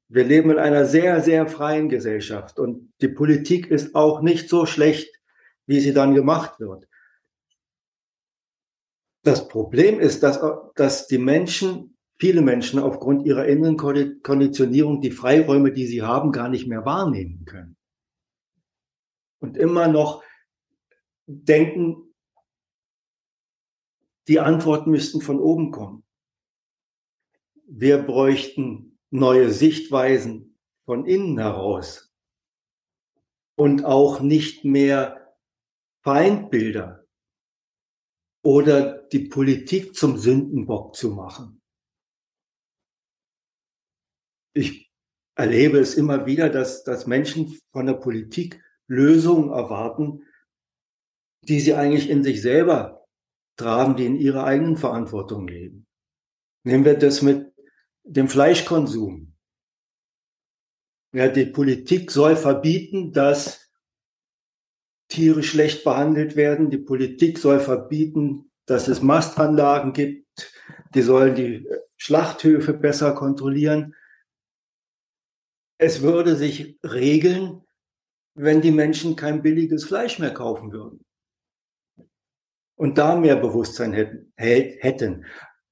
Wir 0.10 0.24
leben 0.24 0.50
in 0.50 0.58
einer 0.58 0.86
sehr, 0.86 1.22
sehr 1.22 1.48
freien 1.48 1.88
Gesellschaft 1.88 2.58
und 2.58 2.92
die 3.00 3.10
Politik 3.10 3.68
ist 3.68 3.94
auch 3.94 4.22
nicht 4.22 4.50
so 4.50 4.66
schlecht, 4.66 5.22
wie 5.68 5.80
sie 5.80 5.94
dann 5.94 6.16
gemacht 6.16 6.60
wird. 6.60 6.88
Das 9.24 9.48
Problem 9.48 10.00
ist, 10.00 10.24
dass, 10.24 10.40
dass 10.76 11.06
die 11.06 11.20
Menschen, 11.20 11.96
viele 12.18 12.42
Menschen 12.42 12.80
aufgrund 12.80 13.26
ihrer 13.28 13.46
inneren 13.46 13.78
Konditionierung 13.78 15.00
die 15.00 15.12
Freiräume, 15.12 15.72
die 15.72 15.86
sie 15.86 16.02
haben, 16.02 16.32
gar 16.32 16.50
nicht 16.50 16.68
mehr 16.68 16.86
wahrnehmen 16.86 17.46
können. 17.46 17.78
Und 19.40 19.58
immer 19.58 19.88
noch 19.88 20.24
denken, 21.28 22.16
die 24.28 24.40
Antworten 24.40 24.90
müssten 24.90 25.22
von 25.22 25.40
oben 25.40 25.70
kommen. 25.70 26.04
Wir 27.68 28.00
bräuchten 28.00 28.89
neue 29.12 29.52
Sichtweisen 29.52 30.58
von 30.86 31.06
innen 31.06 31.38
heraus 31.38 32.14
und 33.56 33.86
auch 33.86 34.22
nicht 34.22 34.66
mehr 34.66 35.36
Feindbilder 36.04 37.06
oder 38.44 39.04
die 39.10 39.28
Politik 39.28 39.96
zum 39.96 40.18
Sündenbock 40.18 40.96
zu 40.96 41.12
machen. 41.12 41.62
Ich 44.54 44.90
erlebe 45.36 45.80
es 45.80 45.96
immer 45.96 46.26
wieder, 46.26 46.50
dass, 46.50 46.84
dass 46.84 47.08
Menschen 47.08 47.60
von 47.72 47.86
der 47.86 47.94
Politik 47.94 48.62
Lösungen 48.88 49.52
erwarten, 49.52 50.26
die 51.44 51.60
sie 51.60 51.76
eigentlich 51.76 52.10
in 52.10 52.24
sich 52.24 52.42
selber 52.42 53.06
tragen, 53.58 53.96
die 53.96 54.06
in 54.06 54.16
ihrer 54.16 54.46
eigenen 54.46 54.78
Verantwortung 54.78 55.48
leben. 55.48 55.86
Nehmen 56.66 56.86
wir 56.86 56.98
das 56.98 57.22
mit 57.22 57.49
dem 58.10 58.28
Fleischkonsum. 58.28 59.36
Ja, 61.14 61.28
die 61.28 61.46
Politik 61.46 62.12
soll 62.12 62.36
verbieten, 62.36 63.14
dass 63.14 63.72
Tiere 65.08 65.44
schlecht 65.44 65.84
behandelt 65.84 66.36
werden. 66.36 66.70
Die 66.70 66.78
Politik 66.78 67.40
soll 67.40 67.60
verbieten, 67.60 68.52
dass 68.66 68.88
es 68.88 69.02
Mastanlagen 69.02 69.94
gibt. 69.94 70.54
Die 70.94 71.02
sollen 71.02 71.36
die 71.36 71.68
Schlachthöfe 71.98 72.74
besser 72.74 73.14
kontrollieren. 73.14 73.96
Es 75.78 76.02
würde 76.02 76.36
sich 76.36 76.80
regeln, 76.84 77.64
wenn 78.36 78.62
die 78.62 78.72
Menschen 78.72 79.16
kein 79.16 79.42
billiges 79.42 79.86
Fleisch 79.86 80.20
mehr 80.20 80.34
kaufen 80.34 80.72
würden 80.72 81.06
und 82.76 82.98
da 82.98 83.16
mehr 83.16 83.36
Bewusstsein 83.36 83.94
hätten. 83.94 84.32
hätten. 84.38 85.26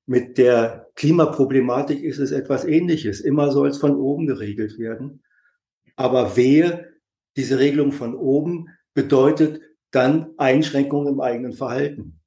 Mit 0.09 0.37
der 0.37 0.89
Klimaproblematik 0.95 2.01
ist 2.01 2.17
es 2.17 2.31
etwas 2.31 2.63
Ähnliches. 2.63 3.19
Immer 3.19 3.51
soll 3.51 3.67
es 3.67 3.77
von 3.77 3.95
oben 3.97 4.25
geregelt 4.25 4.79
werden. 4.79 5.21
Aber 5.97 6.37
wehe, 6.37 6.93
diese 7.35 7.59
Regelung 7.59 7.91
von 7.91 8.15
oben 8.15 8.69
bedeutet 8.93 9.61
dann 9.91 10.33
Einschränkungen 10.37 11.13
im 11.13 11.19
eigenen 11.19 11.53
Verhalten. 11.53 12.21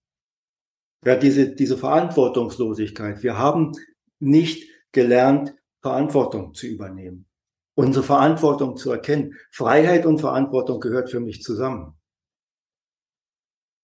Ja, 1.06 1.16
diese, 1.16 1.54
diese 1.54 1.78
Verantwortungslosigkeit. 1.78 3.22
Wir 3.22 3.38
haben 3.38 3.72
nicht 4.18 4.68
gelernt, 4.92 5.54
Verantwortung 5.80 6.52
zu 6.52 6.66
übernehmen. 6.66 7.26
Unsere 7.74 8.04
Verantwortung 8.04 8.76
zu 8.76 8.92
erkennen. 8.92 9.34
Freiheit 9.50 10.04
und 10.04 10.18
Verantwortung 10.18 10.80
gehört 10.80 11.08
für 11.08 11.20
mich 11.20 11.42
zusammen. 11.42 11.94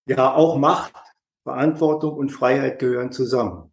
Ja, 0.07 0.35
auch 0.35 0.59
Macht, 0.59 0.95
Verantwortung 1.45 2.19
und 2.19 2.29
Freiheit 2.29 2.79
gehören 2.79 3.11
zusammen. 3.11 3.73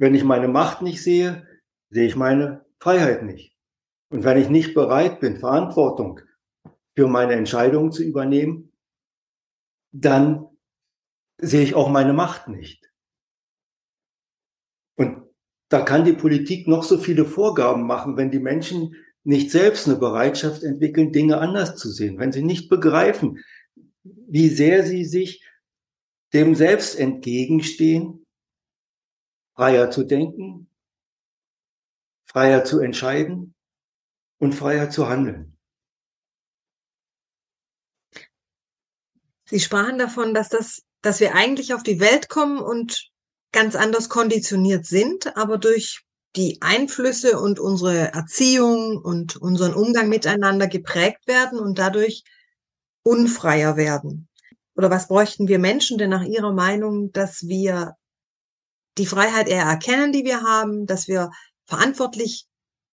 Wenn 0.00 0.14
ich 0.14 0.24
meine 0.24 0.48
Macht 0.48 0.80
nicht 0.80 1.02
sehe, 1.02 1.46
sehe 1.90 2.06
ich 2.06 2.16
meine 2.16 2.64
Freiheit 2.78 3.22
nicht. 3.22 3.54
Und 4.08 4.24
wenn 4.24 4.38
ich 4.38 4.48
nicht 4.48 4.72
bereit 4.72 5.20
bin, 5.20 5.36
Verantwortung 5.36 6.20
für 6.96 7.06
meine 7.06 7.34
Entscheidungen 7.34 7.92
zu 7.92 8.02
übernehmen, 8.02 8.72
dann 9.92 10.46
sehe 11.36 11.62
ich 11.62 11.74
auch 11.74 11.90
meine 11.90 12.14
Macht 12.14 12.48
nicht. 12.48 12.90
Und 14.96 15.22
da 15.68 15.82
kann 15.82 16.06
die 16.06 16.14
Politik 16.14 16.66
noch 16.66 16.82
so 16.82 16.96
viele 16.96 17.26
Vorgaben 17.26 17.86
machen, 17.86 18.16
wenn 18.16 18.30
die 18.30 18.40
Menschen 18.40 18.96
nicht 19.22 19.50
selbst 19.50 19.86
eine 19.86 19.98
Bereitschaft 19.98 20.62
entwickeln, 20.62 21.12
Dinge 21.12 21.36
anders 21.36 21.76
zu 21.76 21.90
sehen, 21.90 22.18
wenn 22.18 22.32
sie 22.32 22.42
nicht 22.42 22.70
begreifen, 22.70 23.38
wie 24.02 24.48
sehr 24.48 24.82
sie 24.82 25.04
sich 25.04 25.44
dem 26.32 26.54
selbst 26.54 26.98
entgegenstehen, 26.98 28.19
freier 29.60 29.90
zu 29.90 30.04
denken, 30.04 30.70
freier 32.24 32.64
zu 32.64 32.80
entscheiden 32.80 33.54
und 34.38 34.54
freier 34.54 34.88
zu 34.88 35.06
handeln. 35.06 35.58
Sie 39.44 39.60
sprachen 39.60 39.98
davon, 39.98 40.32
dass 40.32 40.48
das, 40.48 40.80
dass 41.02 41.20
wir 41.20 41.34
eigentlich 41.34 41.74
auf 41.74 41.82
die 41.82 42.00
Welt 42.00 42.30
kommen 42.30 42.58
und 42.58 43.10
ganz 43.52 43.76
anders 43.76 44.08
konditioniert 44.08 44.86
sind, 44.86 45.36
aber 45.36 45.58
durch 45.58 46.06
die 46.36 46.56
Einflüsse 46.62 47.38
und 47.38 47.60
unsere 47.60 48.14
Erziehung 48.14 48.96
und 48.96 49.36
unseren 49.36 49.74
Umgang 49.74 50.08
miteinander 50.08 50.68
geprägt 50.68 51.26
werden 51.26 51.58
und 51.58 51.78
dadurch 51.78 52.24
unfreier 53.02 53.76
werden. 53.76 54.26
Oder 54.74 54.88
was 54.88 55.06
bräuchten 55.06 55.48
wir 55.48 55.58
Menschen 55.58 55.98
denn 55.98 56.08
nach 56.08 56.24
Ihrer 56.24 56.54
Meinung, 56.54 57.12
dass 57.12 57.46
wir 57.46 57.98
die 59.00 59.06
Freiheit 59.06 59.48
eher 59.48 59.64
erkennen, 59.64 60.12
die 60.12 60.24
wir 60.24 60.42
haben, 60.42 60.86
dass 60.86 61.08
wir 61.08 61.30
verantwortlich 61.64 62.46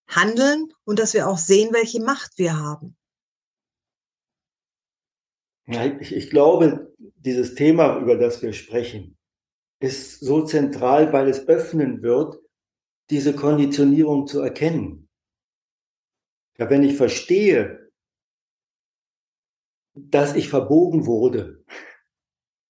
handeln 0.08 0.72
und 0.86 1.00
dass 1.00 1.14
wir 1.14 1.28
auch 1.28 1.38
sehen, 1.38 1.74
welche 1.74 2.02
Macht 2.02 2.38
wir 2.38 2.58
haben? 2.58 2.96
Ja, 5.68 5.86
ich, 5.86 6.16
ich 6.16 6.30
glaube, 6.30 6.96
dieses 6.98 7.56
Thema, 7.56 8.00
über 8.00 8.16
das 8.16 8.42
wir 8.42 8.54
sprechen, 8.54 9.18
ist 9.82 10.22
so 10.22 10.46
zentral, 10.46 11.12
weil 11.12 11.28
es 11.28 11.46
öffnen 11.50 12.02
wird, 12.02 12.40
diese 13.10 13.36
Konditionierung 13.36 14.28
zu 14.28 14.40
erkennen. 14.40 15.10
Ja, 16.58 16.70
wenn 16.70 16.84
ich 16.84 16.96
verstehe, 16.96 17.92
dass 19.94 20.36
ich 20.36 20.48
verbogen 20.48 21.06
wurde 21.06 21.66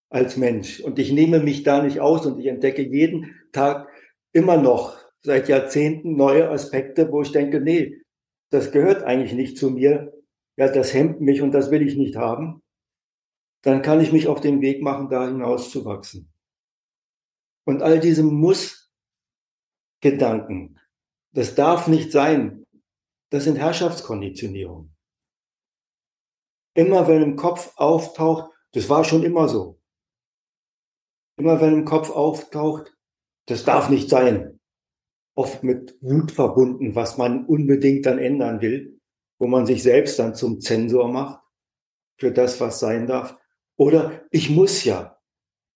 als 0.10 0.38
Mensch 0.38 0.80
und 0.80 1.00
ich 1.00 1.12
nehme 1.12 1.40
mich 1.40 1.64
da 1.64 1.84
nicht 1.84 2.00
aus 2.00 2.26
und 2.26 2.40
ich 2.40 2.48
entdecke 2.48 2.82
jeden 2.82 3.36
Tag 3.52 3.90
immer 4.32 4.58
noch 4.58 4.98
seit 5.22 5.50
Jahrzehnten 5.50 6.16
neue 6.16 6.50
Aspekte, 6.50 7.12
wo 7.12 7.22
ich 7.22 7.32
denke, 7.32 7.60
nee, 7.60 8.02
das 8.50 8.72
gehört 8.72 9.04
eigentlich 9.04 9.34
nicht 9.34 9.58
zu 9.58 9.70
mir. 9.70 10.14
Ja, 10.56 10.70
das 10.70 10.94
hemmt 10.94 11.22
mich 11.22 11.42
und 11.42 11.52
das 11.52 11.72
will 11.72 11.86
ich 11.86 11.98
nicht 11.98 12.16
haben 12.16 12.62
dann 13.68 13.82
kann 13.82 14.00
ich 14.00 14.14
mich 14.14 14.28
auf 14.28 14.40
den 14.40 14.62
Weg 14.62 14.82
machen, 14.82 15.10
da 15.10 15.26
hinaus 15.26 15.72
zu 15.72 15.84
wachsen. 15.84 16.32
Und 17.66 17.82
all 17.82 18.00
diese 18.00 18.24
Muss-Gedanken, 18.24 20.80
das 21.34 21.54
darf 21.54 21.88
nicht 21.88 22.14
sein, 22.14 22.64
das 23.30 23.44
sind 23.44 23.58
Herrschaftskonditionierungen. 23.58 24.96
Immer 26.76 27.10
wenn 27.10 27.22
im 27.22 27.36
Kopf 27.36 27.74
auftaucht, 27.76 28.54
das 28.72 28.88
war 28.88 29.04
schon 29.04 29.24
immer 29.24 29.50
so. 29.50 29.77
Immer 31.38 31.62
wenn 31.62 31.74
im 31.74 31.86
Kopf 31.86 32.10
auftaucht, 32.10 32.96
das 33.46 33.64
darf 33.64 33.90
nicht 33.90 34.10
sein. 34.10 34.60
Oft 35.36 35.64
mit 35.64 35.98
Wut 36.02 36.32
verbunden, 36.32 36.96
was 36.96 37.18
man 37.18 37.46
unbedingt 37.46 38.06
dann 38.06 38.18
ändern 38.18 38.62
will, 38.62 39.00
wo 39.40 39.48
man 39.48 39.66
sich 39.66 39.84
selbst 39.84 40.18
dann 40.18 40.36
zum 40.36 40.60
Zensor 40.60 41.08
macht 41.12 41.44
für 42.20 42.32
das, 42.32 42.60
was 42.60 42.80
sein 42.80 43.06
darf. 43.06 43.38
Oder 43.78 44.26
ich 44.32 44.50
muss 44.50 44.84
ja. 44.84 45.20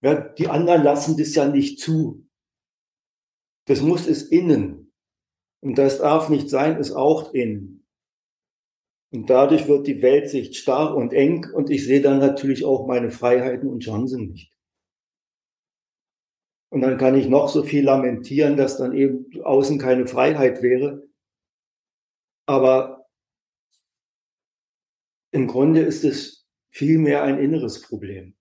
ja. 0.02 0.16
Die 0.16 0.48
anderen 0.48 0.84
lassen 0.84 1.16
das 1.16 1.36
ja 1.36 1.46
nicht 1.46 1.80
zu. 1.80 2.28
Das 3.66 3.82
muss 3.82 4.08
es 4.08 4.24
innen. 4.24 4.92
Und 5.62 5.78
das 5.78 6.00
darf 6.00 6.30
nicht 6.30 6.50
sein, 6.50 6.78
es 6.78 6.92
auch 6.92 7.34
innen. 7.34 7.86
Und 9.14 9.30
dadurch 9.30 9.68
wird 9.68 9.86
die 9.86 10.02
Weltsicht 10.02 10.56
starr 10.56 10.96
und 10.96 11.14
eng 11.14 11.46
und 11.54 11.70
ich 11.70 11.86
sehe 11.86 12.02
dann 12.02 12.20
natürlich 12.20 12.66
auch 12.66 12.88
meine 12.88 13.12
Freiheiten 13.12 13.70
und 13.70 13.84
Chancen 13.84 14.30
nicht. 14.30 14.51
Und 16.72 16.82
dann 16.82 16.98
kann 16.98 17.16
ich 17.16 17.28
noch 17.28 17.50
so 17.50 17.64
viel 17.64 17.84
lamentieren, 17.84 18.56
dass 18.56 18.78
dann 18.78 18.94
eben 18.94 19.30
außen 19.44 19.78
keine 19.78 20.08
Freiheit 20.08 20.62
wäre. 20.62 21.04
Aber 22.46 23.08
im 25.32 25.48
Grunde 25.48 25.82
ist 25.82 26.06
es 26.06 26.48
vielmehr 26.72 27.24
ein 27.24 27.40
inneres 27.40 27.82
Problem. 27.82 28.38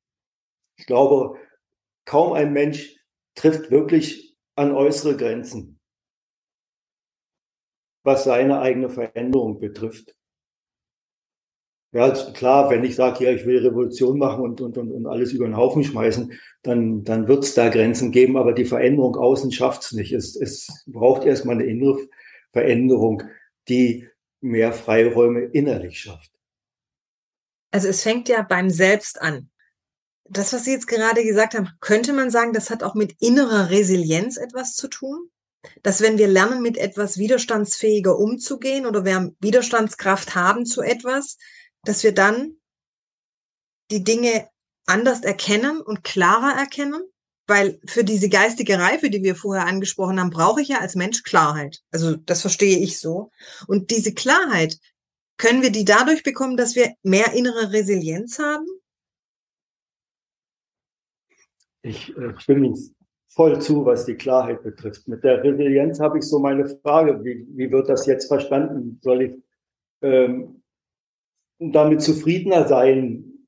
Ich 0.77 0.87
glaube, 0.87 1.39
kaum 2.05 2.33
ein 2.33 2.53
Mensch 2.53 2.97
trifft 3.35 3.73
wirklich 3.73 4.37
an 4.55 4.73
äußere 4.73 5.17
Grenzen, 5.17 5.81
was 8.05 8.25
seine 8.25 8.61
eigene 8.61 8.91
Veränderung 8.91 9.59
betrifft. 9.59 10.17
Ja, 11.93 12.11
klar, 12.11 12.71
wenn 12.71 12.85
ich 12.85 12.95
sage, 12.95 13.25
ja, 13.25 13.33
ich 13.33 13.45
will 13.47 13.67
Revolution 13.67 14.17
machen 14.17 14.43
und, 14.43 14.61
und, 14.61 14.79
und, 14.79 14.93
und 14.93 15.07
alles 15.07 15.33
über 15.33 15.47
den 15.47 15.57
Haufen 15.57 15.83
schmeißen, 15.83 16.33
dann, 16.63 17.03
dann 17.03 17.27
wird 17.27 17.43
es 17.43 17.55
da 17.55 17.69
Grenzen 17.69 18.13
geben, 18.13 18.37
aber 18.37 18.53
die 18.53 18.65
Veränderung 18.65 19.17
außen 19.17 19.51
schafft 19.51 19.83
es 19.83 19.93
nicht. 19.93 20.13
Es, 20.13 20.37
es 20.37 20.85
braucht 20.87 21.25
erstmal 21.25 21.57
eine 21.57 21.65
innere 21.65 21.99
Veränderung, 22.53 23.25
die 23.69 24.09
mehr 24.41 24.73
Freiräume 24.73 25.41
innerlich 25.53 26.01
schafft. 26.01 26.31
Also 27.73 27.89
es 27.89 28.03
fängt 28.03 28.29
ja 28.29 28.43
beim 28.43 28.71
Selbst 28.71 29.21
an. 29.21 29.51
Das, 30.29 30.53
was 30.53 30.65
Sie 30.65 30.73
jetzt 30.73 30.87
gerade 30.87 31.25
gesagt 31.25 31.55
haben, 31.55 31.71
könnte 31.81 32.13
man 32.13 32.31
sagen, 32.31 32.53
das 32.53 32.71
hat 32.71 32.85
auch 32.85 32.95
mit 32.95 33.21
innerer 33.21 33.71
Resilienz 33.71 34.37
etwas 34.37 34.75
zu 34.75 34.89
tun? 34.89 35.29
Dass 35.83 36.01
wenn 36.01 36.19
wir 36.19 36.29
lernen, 36.29 36.63
mit 36.63 36.79
etwas 36.79 37.19
widerstandsfähiger 37.19 38.17
umzugehen 38.17 38.87
oder 38.87 39.05
wir 39.05 39.33
Widerstandskraft 39.41 40.35
haben 40.35 40.65
zu 40.65 40.83
etwas, 40.83 41.37
dass 41.85 42.03
wir 42.03 42.13
dann 42.13 42.57
die 43.91 44.05
Dinge 44.05 44.49
anders 44.87 45.23
erkennen 45.23 45.81
und 45.81 46.05
klarer 46.05 46.59
erkennen? 46.59 47.03
Weil 47.47 47.81
für 47.85 48.05
diese 48.05 48.29
geistige 48.29 48.79
Reife, 48.79 49.11
die 49.11 49.25
wir 49.25 49.35
vorher 49.35 49.67
angesprochen 49.67 50.21
haben, 50.21 50.31
brauche 50.31 50.63
ich 50.63 50.69
ja 50.69 50.79
als 50.79 50.95
Mensch 50.95 51.25
Klarheit. 51.25 51.81
Also 51.91 52.15
das 52.15 52.43
verstehe 52.43 52.79
ich 52.79 53.01
so. 53.01 53.33
Und 53.67 53.91
diese 53.91 54.15
Klarheit, 54.15 54.79
können 55.37 55.63
wir 55.63 55.73
die 55.73 55.85
dadurch 55.85 56.23
bekommen, 56.23 56.57
dass 56.57 56.77
wir 56.77 56.95
mehr 57.03 57.33
innere 57.33 57.73
Resilienz 57.73 58.39
haben? 58.39 58.67
Ich 61.83 62.15
äh, 62.17 62.39
stimme 62.39 62.67
Ihnen 62.67 62.97
voll 63.29 63.61
zu, 63.61 63.87
was 63.87 64.05
die 64.05 64.17
Klarheit 64.17 64.63
betrifft. 64.63 65.09
Mit 65.09 65.25
der 65.25 65.43
Resilienz 65.43 65.99
habe 65.99 66.19
ich 66.19 66.25
so 66.25 66.39
meine 66.39 66.69
Frage, 66.69 67.25
wie, 67.25 67.47
wie 67.57 67.71
wird 67.73 67.89
das 67.89 68.07
jetzt 68.07 68.27
verstanden? 68.27 68.99
Soll 69.03 69.23
ich 69.23 69.43
ähm, 70.03 70.60
damit 71.61 72.01
zufriedener 72.01 72.67
sein 72.67 73.47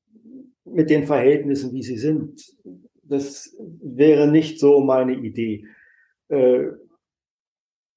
mit 0.63 0.89
den 0.89 1.05
Verhältnissen, 1.05 1.73
wie 1.73 1.83
sie 1.83 1.97
sind? 1.97 2.41
Das 3.01 3.55
wäre 3.81 4.27
nicht 4.27 4.59
so 4.59 4.79
meine 4.81 5.15
Idee. 5.15 5.65
Äh, 6.29 6.67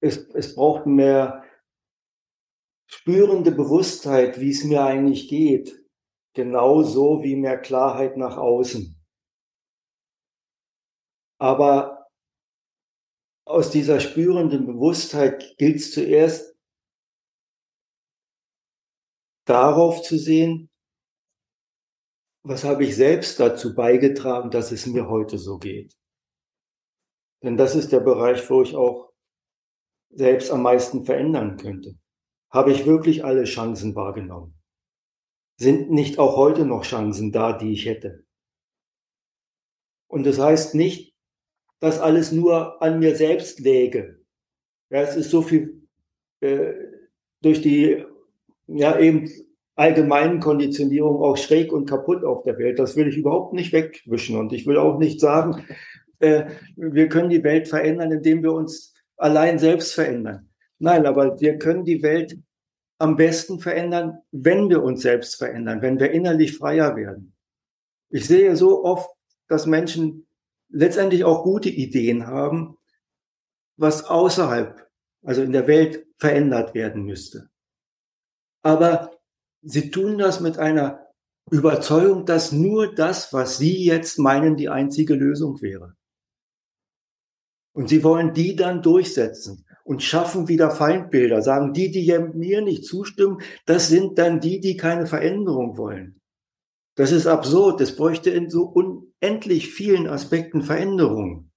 es, 0.01 0.27
es 0.33 0.55
braucht 0.55 0.85
mehr 0.85 1.43
spürende 2.87 3.51
Bewusstheit, 3.51 4.39
wie 4.39 4.49
es 4.49 4.63
mir 4.63 4.83
eigentlich 4.83 5.29
geht, 5.29 5.83
genauso 6.33 7.23
wie 7.23 7.35
mehr 7.35 7.57
Klarheit 7.57 8.17
nach 8.17 8.37
außen. 8.37 8.95
Aber 11.39 12.07
aus 13.45 13.71
dieser 13.71 13.99
spürenden 13.99 14.65
Bewusstheit 14.65 15.55
gilt 15.57 15.77
es 15.77 15.91
zuerst 15.93 16.56
darauf 19.47 20.01
zu 20.01 20.17
sehen, 20.17 20.69
was 22.43 22.63
habe 22.63 22.85
ich 22.85 22.95
selbst 22.95 23.39
dazu 23.39 23.75
beigetragen, 23.75 24.51
dass 24.51 24.71
es 24.71 24.85
mir 24.85 25.09
heute 25.09 25.37
so 25.37 25.57
geht. 25.57 25.93
Denn 27.43 27.57
das 27.57 27.75
ist 27.75 27.91
der 27.91 27.99
Bereich, 27.99 28.49
wo 28.49 28.61
ich 28.61 28.75
auch 28.75 29.11
selbst 30.09 30.51
am 30.51 30.61
meisten 30.61 31.03
verändern 31.05 31.57
könnte. 31.57 31.97
Habe 32.49 32.71
ich 32.71 32.85
wirklich 32.85 33.25
alle 33.25 33.43
Chancen 33.43 33.95
wahrgenommen? 33.95 34.55
Sind 35.59 35.91
nicht 35.91 36.19
auch 36.19 36.37
heute 36.37 36.65
noch 36.65 36.83
Chancen 36.83 37.31
da, 37.31 37.57
die 37.57 37.73
ich 37.73 37.85
hätte? 37.85 38.25
Und 40.07 40.25
das 40.25 40.39
heißt 40.39 40.75
nicht, 40.75 41.13
dass 41.79 41.99
alles 41.99 42.31
nur 42.31 42.81
an 42.81 42.99
mir 42.99 43.15
selbst 43.15 43.59
läge. 43.59 44.25
Ja, 44.89 45.01
es 45.01 45.15
ist 45.15 45.29
so 45.29 45.41
viel 45.41 45.87
äh, 46.39 46.73
durch 47.41 47.61
die 47.61 48.05
ja 48.67 48.97
eben 48.99 49.29
allgemeinen 49.75 50.39
Konditionierung 50.39 51.21
auch 51.21 51.37
schräg 51.37 51.71
und 51.71 51.87
kaputt 51.87 52.23
auf 52.23 52.43
der 52.43 52.57
Welt. 52.57 52.79
Das 52.79 52.95
will 52.95 53.07
ich 53.07 53.17
überhaupt 53.17 53.53
nicht 53.53 53.71
wegwischen. 53.73 54.37
Und 54.37 54.51
ich 54.51 54.65
will 54.65 54.77
auch 54.77 54.97
nicht 54.97 55.19
sagen, 55.19 55.65
äh, 56.19 56.45
wir 56.75 57.09
können 57.09 57.29
die 57.29 57.43
Welt 57.43 57.67
verändern, 57.67 58.11
indem 58.11 58.41
wir 58.41 58.53
uns 58.53 58.93
allein 59.17 59.59
selbst 59.59 59.93
verändern. 59.93 60.49
Nein, 60.79 61.05
aber 61.05 61.39
wir 61.39 61.57
können 61.57 61.85
die 61.85 62.01
Welt 62.01 62.37
am 62.99 63.15
besten 63.15 63.59
verändern, 63.59 64.19
wenn 64.31 64.69
wir 64.69 64.81
uns 64.81 65.01
selbst 65.01 65.35
verändern, 65.35 65.81
wenn 65.81 65.99
wir 65.99 66.11
innerlich 66.11 66.57
freier 66.57 66.95
werden. 66.95 67.33
Ich 68.09 68.25
sehe 68.25 68.55
so 68.55 68.83
oft, 68.83 69.09
dass 69.47 69.65
Menschen 69.65 70.27
letztendlich 70.69 71.23
auch 71.23 71.43
gute 71.43 71.69
Ideen 71.69 72.25
haben, 72.25 72.77
was 73.77 74.05
außerhalb, 74.05 74.87
also 75.23 75.43
in 75.43 75.51
der 75.51 75.67
Welt 75.67 76.05
verändert 76.17 76.73
werden 76.73 77.03
müsste. 77.03 77.49
Aber 78.67 79.17
sie 79.61 79.91
tun 79.91 80.17
das 80.17 80.41
mit 80.41 80.57
einer 80.57 81.07
Überzeugung, 81.49 82.25
dass 82.25 82.51
nur 82.51 82.93
das, 82.93 83.31
was 83.31 83.57
sie 83.57 83.85
jetzt 83.85 84.19
meinen, 84.19 84.57
die 84.57 84.67
einzige 84.67 85.13
Lösung 85.13 85.61
wäre. 85.61 85.95
Und 87.73 87.87
sie 87.87 88.03
wollen 88.03 88.33
die 88.33 88.57
dann 88.57 88.81
durchsetzen 88.81 89.65
und 89.85 90.03
schaffen 90.03 90.49
wieder 90.49 90.69
Feindbilder, 90.69 91.41
sagen, 91.41 91.71
die, 91.71 91.91
die 91.91 92.11
mir 92.33 92.61
nicht 92.61 92.83
zustimmen, 92.83 93.37
das 93.65 93.87
sind 93.87 94.17
dann 94.19 94.41
die, 94.41 94.59
die 94.59 94.75
keine 94.75 95.05
Veränderung 95.05 95.77
wollen. 95.77 96.19
Das 96.95 97.13
ist 97.13 97.25
absurd. 97.25 97.79
Es 97.79 97.95
bräuchte 97.95 98.31
in 98.31 98.49
so 98.49 98.63
unendlich 98.65 99.71
vielen 99.71 100.07
Aspekten 100.07 100.61
Veränderungen. 100.61 101.53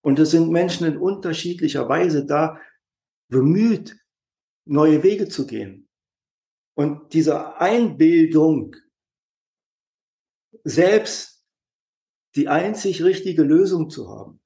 Und 0.00 0.20
es 0.20 0.30
sind 0.30 0.48
Menschen 0.48 0.86
in 0.86 0.96
unterschiedlicher 0.96 1.88
Weise 1.88 2.24
da 2.24 2.60
bemüht, 3.28 3.96
neue 4.64 5.02
Wege 5.02 5.28
zu 5.28 5.44
gehen. 5.44 5.81
Und 6.74 7.12
diese 7.12 7.60
Einbildung, 7.60 8.76
selbst 10.64 11.44
die 12.34 12.48
einzig 12.48 13.02
richtige 13.02 13.42
Lösung 13.42 13.90
zu 13.90 14.08
haben, 14.08 14.40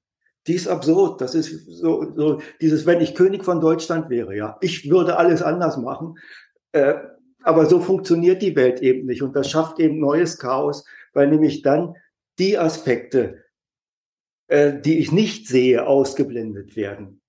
die 0.47 0.53
ist 0.53 0.67
absurd. 0.67 1.21
Das 1.21 1.35
ist 1.35 1.65
so, 1.67 2.13
so 2.15 2.41
dieses, 2.61 2.85
wenn 2.85 3.01
ich 3.01 3.15
König 3.15 3.43
von 3.43 3.61
Deutschland 3.61 4.09
wäre, 4.09 4.35
ja, 4.35 4.57
ich 4.61 4.89
würde 4.89 5.17
alles 5.17 5.41
anders 5.41 5.77
machen. 5.77 6.17
Äh, 6.71 6.95
aber 7.43 7.65
so 7.65 7.79
funktioniert 7.79 8.41
die 8.41 8.55
Welt 8.55 8.81
eben 8.81 9.05
nicht 9.05 9.21
und 9.21 9.35
das 9.35 9.49
schafft 9.49 9.79
eben 9.79 9.99
neues 9.99 10.37
Chaos, 10.37 10.85
weil 11.13 11.29
nämlich 11.29 11.61
dann 11.61 11.95
die 12.39 12.57
Aspekte, 12.57 13.43
äh, 14.47 14.79
die 14.81 14.99
ich 14.99 15.11
nicht 15.11 15.47
sehe, 15.47 15.87
ausgeblendet 15.87 16.75
werden. 16.75 17.21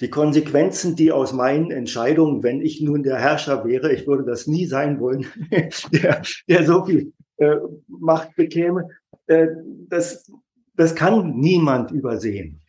Die 0.00 0.10
Konsequenzen, 0.10 0.94
die 0.94 1.10
aus 1.10 1.32
meinen 1.32 1.70
Entscheidungen, 1.70 2.42
wenn 2.42 2.60
ich 2.60 2.82
nun 2.82 3.02
der 3.02 3.18
Herrscher 3.18 3.64
wäre, 3.64 3.92
ich 3.92 4.06
würde 4.06 4.24
das 4.24 4.46
nie 4.46 4.66
sein 4.66 5.00
wollen, 5.00 5.26
der, 5.92 6.22
der 6.48 6.66
so 6.66 6.84
viel 6.84 7.12
äh, 7.38 7.56
Macht 7.88 8.36
bekäme, 8.36 8.88
äh, 9.26 9.48
das, 9.88 10.30
das 10.74 10.94
kann 10.94 11.38
niemand 11.38 11.90
übersehen. 11.92 12.60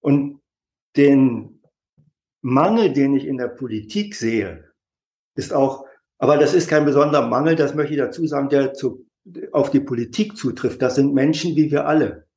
Und 0.00 0.40
den 0.96 1.60
Mangel, 2.40 2.92
den 2.92 3.14
ich 3.14 3.26
in 3.26 3.38
der 3.38 3.48
Politik 3.48 4.14
sehe, 4.14 4.64
ist 5.34 5.52
auch, 5.52 5.86
aber 6.18 6.36
das 6.36 6.54
ist 6.54 6.68
kein 6.68 6.84
besonderer 6.84 7.26
Mangel, 7.28 7.54
das 7.56 7.74
möchte 7.74 7.94
ich 7.94 7.98
dazu 7.98 8.26
sagen, 8.26 8.48
der 8.48 8.74
zu, 8.74 9.06
auf 9.52 9.70
die 9.70 9.80
Politik 9.80 10.36
zutrifft. 10.36 10.82
Das 10.82 10.96
sind 10.96 11.14
Menschen 11.14 11.54
wie 11.56 11.70
wir 11.70 11.86
alle. 11.86 12.27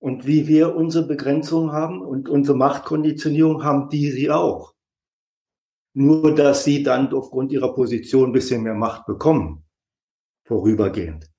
Und 0.00 0.26
wie 0.26 0.48
wir 0.48 0.74
unsere 0.74 1.06
Begrenzungen 1.06 1.72
haben 1.72 2.00
und 2.00 2.28
unsere 2.28 2.56
Machtkonditionierung 2.56 3.62
haben, 3.62 3.90
die 3.90 4.10
sie 4.10 4.30
auch. 4.30 4.74
Nur, 5.92 6.34
dass 6.34 6.64
sie 6.64 6.82
dann 6.82 7.12
aufgrund 7.12 7.52
ihrer 7.52 7.74
Position 7.74 8.30
ein 8.30 8.32
bisschen 8.32 8.62
mehr 8.62 8.74
Macht 8.74 9.06
bekommen, 9.06 9.64
vorübergehend. 10.44 11.30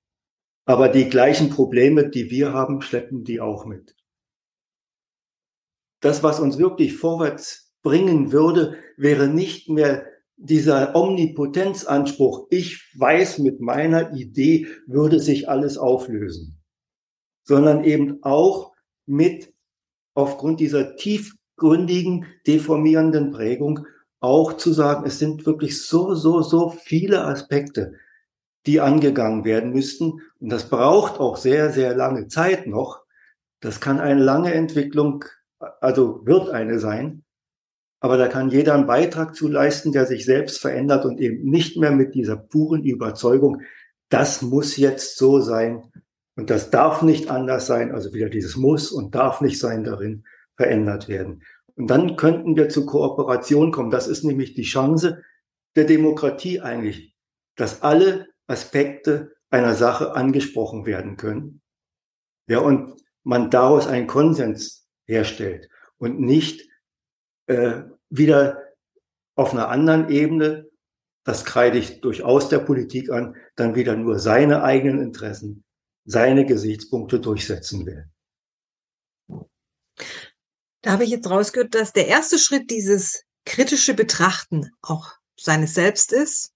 Aber 0.65 0.89
die 0.89 1.09
gleichen 1.09 1.49
Probleme, 1.49 2.09
die 2.09 2.29
wir 2.29 2.53
haben, 2.53 2.81
schleppen 2.81 3.23
die 3.23 3.41
auch 3.41 3.65
mit. 3.65 3.95
Das, 6.01 6.21
was 6.21 6.39
uns 6.39 6.57
wirklich 6.57 6.95
vorwärts 6.97 7.73
bringen 7.81 8.31
würde, 8.31 8.77
wäre 8.97 9.27
nicht 9.27 9.69
mehr 9.69 10.05
dieser 10.37 10.95
Omnipotenzanspruch, 10.95 12.47
ich 12.49 12.91
weiß, 12.97 13.39
mit 13.39 13.59
meiner 13.61 14.13
Idee 14.13 14.67
würde 14.87 15.19
sich 15.19 15.49
alles 15.49 15.77
auflösen, 15.77 16.60
sondern 17.51 17.83
eben 17.83 18.23
auch 18.23 18.71
mit 19.05 19.53
aufgrund 20.13 20.61
dieser 20.61 20.95
tiefgründigen, 20.95 22.25
deformierenden 22.47 23.31
Prägung 23.31 23.85
auch 24.21 24.53
zu 24.53 24.71
sagen, 24.71 25.05
es 25.05 25.19
sind 25.19 25.45
wirklich 25.45 25.85
so, 25.85 26.15
so, 26.15 26.43
so 26.43 26.69
viele 26.69 27.25
Aspekte, 27.25 27.95
die 28.65 28.79
angegangen 28.79 29.43
werden 29.43 29.73
müssten. 29.73 30.21
Und 30.39 30.47
das 30.49 30.69
braucht 30.69 31.19
auch 31.19 31.35
sehr, 31.35 31.71
sehr 31.71 31.93
lange 31.93 32.29
Zeit 32.29 32.67
noch. 32.67 33.03
Das 33.59 33.81
kann 33.81 33.99
eine 33.99 34.23
lange 34.23 34.53
Entwicklung, 34.53 35.25
also 35.81 36.25
wird 36.25 36.51
eine 36.51 36.79
sein. 36.79 37.25
Aber 37.99 38.15
da 38.15 38.29
kann 38.29 38.49
jeder 38.49 38.75
einen 38.75 38.87
Beitrag 38.87 39.35
zu 39.35 39.49
leisten, 39.49 39.91
der 39.91 40.05
sich 40.05 40.23
selbst 40.23 40.61
verändert 40.61 41.03
und 41.03 41.19
eben 41.19 41.49
nicht 41.49 41.75
mehr 41.75 41.91
mit 41.91 42.15
dieser 42.15 42.37
puren 42.37 42.85
Überzeugung, 42.85 43.61
das 44.07 44.41
muss 44.41 44.77
jetzt 44.77 45.17
so 45.17 45.41
sein 45.41 45.91
und 46.41 46.49
das 46.49 46.71
darf 46.71 47.03
nicht 47.03 47.29
anders 47.29 47.67
sein, 47.67 47.91
also 47.91 48.15
wieder 48.15 48.27
dieses 48.27 48.55
muss 48.55 48.91
und 48.91 49.13
darf 49.13 49.41
nicht 49.41 49.59
sein 49.59 49.83
darin 49.83 50.25
verändert 50.55 51.07
werden. 51.07 51.43
Und 51.75 51.85
dann 51.85 52.15
könnten 52.15 52.55
wir 52.55 52.67
zu 52.67 52.87
Kooperation 52.87 53.71
kommen. 53.71 53.91
Das 53.91 54.07
ist 54.07 54.23
nämlich 54.23 54.55
die 54.55 54.63
Chance 54.63 55.21
der 55.75 55.83
Demokratie 55.83 56.59
eigentlich, 56.59 57.15
dass 57.57 57.83
alle 57.83 58.25
Aspekte 58.47 59.35
einer 59.51 59.75
Sache 59.75 60.15
angesprochen 60.15 60.87
werden 60.87 61.15
können. 61.15 61.61
Ja, 62.47 62.57
und 62.57 62.99
man 63.21 63.51
daraus 63.51 63.85
einen 63.85 64.07
Konsens 64.07 64.89
herstellt 65.05 65.69
und 65.99 66.19
nicht 66.19 66.67
äh, 67.45 67.83
wieder 68.09 68.63
auf 69.35 69.53
einer 69.53 69.69
anderen 69.69 70.09
Ebene, 70.09 70.71
das 71.23 71.45
kreide 71.45 71.77
ich 71.77 72.01
durchaus 72.01 72.49
der 72.49 72.57
Politik 72.57 73.11
an, 73.11 73.35
dann 73.55 73.75
wieder 73.75 73.95
nur 73.95 74.17
seine 74.17 74.63
eigenen 74.63 75.03
Interessen, 75.03 75.63
seine 76.05 76.45
Gesichtspunkte 76.45 77.19
durchsetzen 77.19 77.85
will. 77.85 78.09
Da 80.81 80.93
habe 80.93 81.03
ich 81.03 81.11
jetzt 81.11 81.29
rausgehört, 81.29 81.75
dass 81.75 81.93
der 81.93 82.07
erste 82.07 82.39
Schritt 82.39 82.71
dieses 82.71 83.23
kritische 83.45 83.93
Betrachten 83.93 84.71
auch 84.81 85.13
seines 85.39 85.73
Selbst 85.73 86.11
ist 86.11 86.53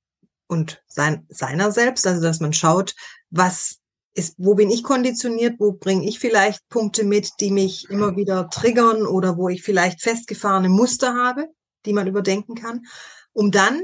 und 0.47 0.83
sein, 0.87 1.25
seiner 1.29 1.71
selbst, 1.71 2.05
also 2.07 2.21
dass 2.21 2.39
man 2.39 2.53
schaut, 2.53 2.95
was 3.29 3.79
ist, 4.13 4.35
wo 4.37 4.55
bin 4.55 4.69
ich 4.69 4.83
konditioniert, 4.83 5.59
wo 5.59 5.73
bringe 5.73 6.07
ich 6.07 6.19
vielleicht 6.19 6.67
Punkte 6.69 7.03
mit, 7.03 7.31
die 7.39 7.51
mich 7.51 7.89
immer 7.89 8.15
wieder 8.15 8.49
triggern 8.49 9.05
oder 9.05 9.37
wo 9.37 9.49
ich 9.49 9.61
vielleicht 9.61 10.01
festgefahrene 10.01 10.69
Muster 10.69 11.13
habe, 11.13 11.47
die 11.85 11.93
man 11.93 12.07
überdenken 12.07 12.55
kann, 12.55 12.85
um 13.33 13.51
dann 13.51 13.81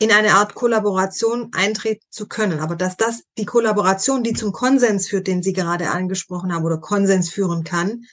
in 0.00 0.10
eine 0.10 0.34
Art 0.34 0.54
Kollaboration 0.54 1.50
eintreten 1.52 2.06
zu 2.08 2.26
können. 2.26 2.60
Aber 2.60 2.74
dass 2.74 2.96
das 2.96 3.22
die 3.36 3.44
Kollaboration, 3.44 4.22
die 4.22 4.32
zum 4.32 4.50
Konsens 4.50 5.08
führt, 5.08 5.26
den 5.26 5.42
Sie 5.42 5.52
gerade 5.52 5.90
angesprochen 5.90 6.54
haben 6.54 6.64
oder 6.64 6.78
Konsens 6.78 7.30
führen 7.30 7.64
kann, 7.64 8.04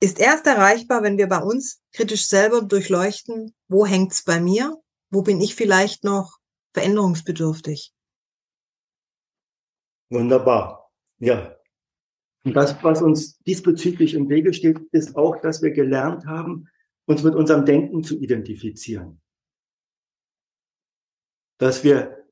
ist 0.00 0.20
erst 0.20 0.46
erreichbar, 0.46 1.02
wenn 1.02 1.16
wir 1.16 1.28
bei 1.28 1.42
uns 1.42 1.80
kritisch 1.94 2.28
selber 2.28 2.60
durchleuchten, 2.60 3.54
wo 3.68 3.86
hängt's 3.86 4.22
bei 4.22 4.38
mir, 4.38 4.76
wo 5.10 5.22
bin 5.22 5.40
ich 5.40 5.54
vielleicht 5.54 6.04
noch 6.04 6.36
veränderungsbedürftig. 6.74 7.94
Wunderbar. 10.10 10.90
Ja. 11.18 11.56
Und 12.44 12.54
das, 12.54 12.76
was 12.82 13.00
uns 13.00 13.38
diesbezüglich 13.38 14.12
im 14.12 14.28
Wege 14.28 14.52
steht, 14.52 14.78
ist 14.92 15.16
auch, 15.16 15.40
dass 15.40 15.62
wir 15.62 15.70
gelernt 15.70 16.26
haben, 16.26 16.68
uns 17.06 17.22
mit 17.22 17.34
unserem 17.34 17.64
Denken 17.64 18.04
zu 18.04 18.18
identifizieren. 18.18 19.22
Dass 21.58 21.84
wir 21.84 22.26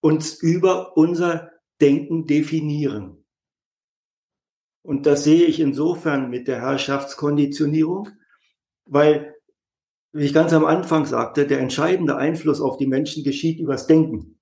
uns 0.00 0.34
über 0.34 0.96
unser 0.96 1.50
Denken 1.80 2.26
definieren. 2.26 3.24
Und 4.82 5.06
das 5.06 5.24
sehe 5.24 5.44
ich 5.44 5.60
insofern 5.60 6.30
mit 6.30 6.48
der 6.48 6.60
Herrschaftskonditionierung, 6.60 8.08
weil, 8.86 9.34
wie 10.12 10.24
ich 10.24 10.32
ganz 10.32 10.52
am 10.52 10.64
Anfang 10.64 11.04
sagte, 11.04 11.46
der 11.46 11.60
entscheidende 11.60 12.16
Einfluss 12.16 12.60
auf 12.60 12.76
die 12.76 12.86
Menschen 12.86 13.24
geschieht 13.24 13.60
übers 13.60 13.86
Denken 13.86 14.40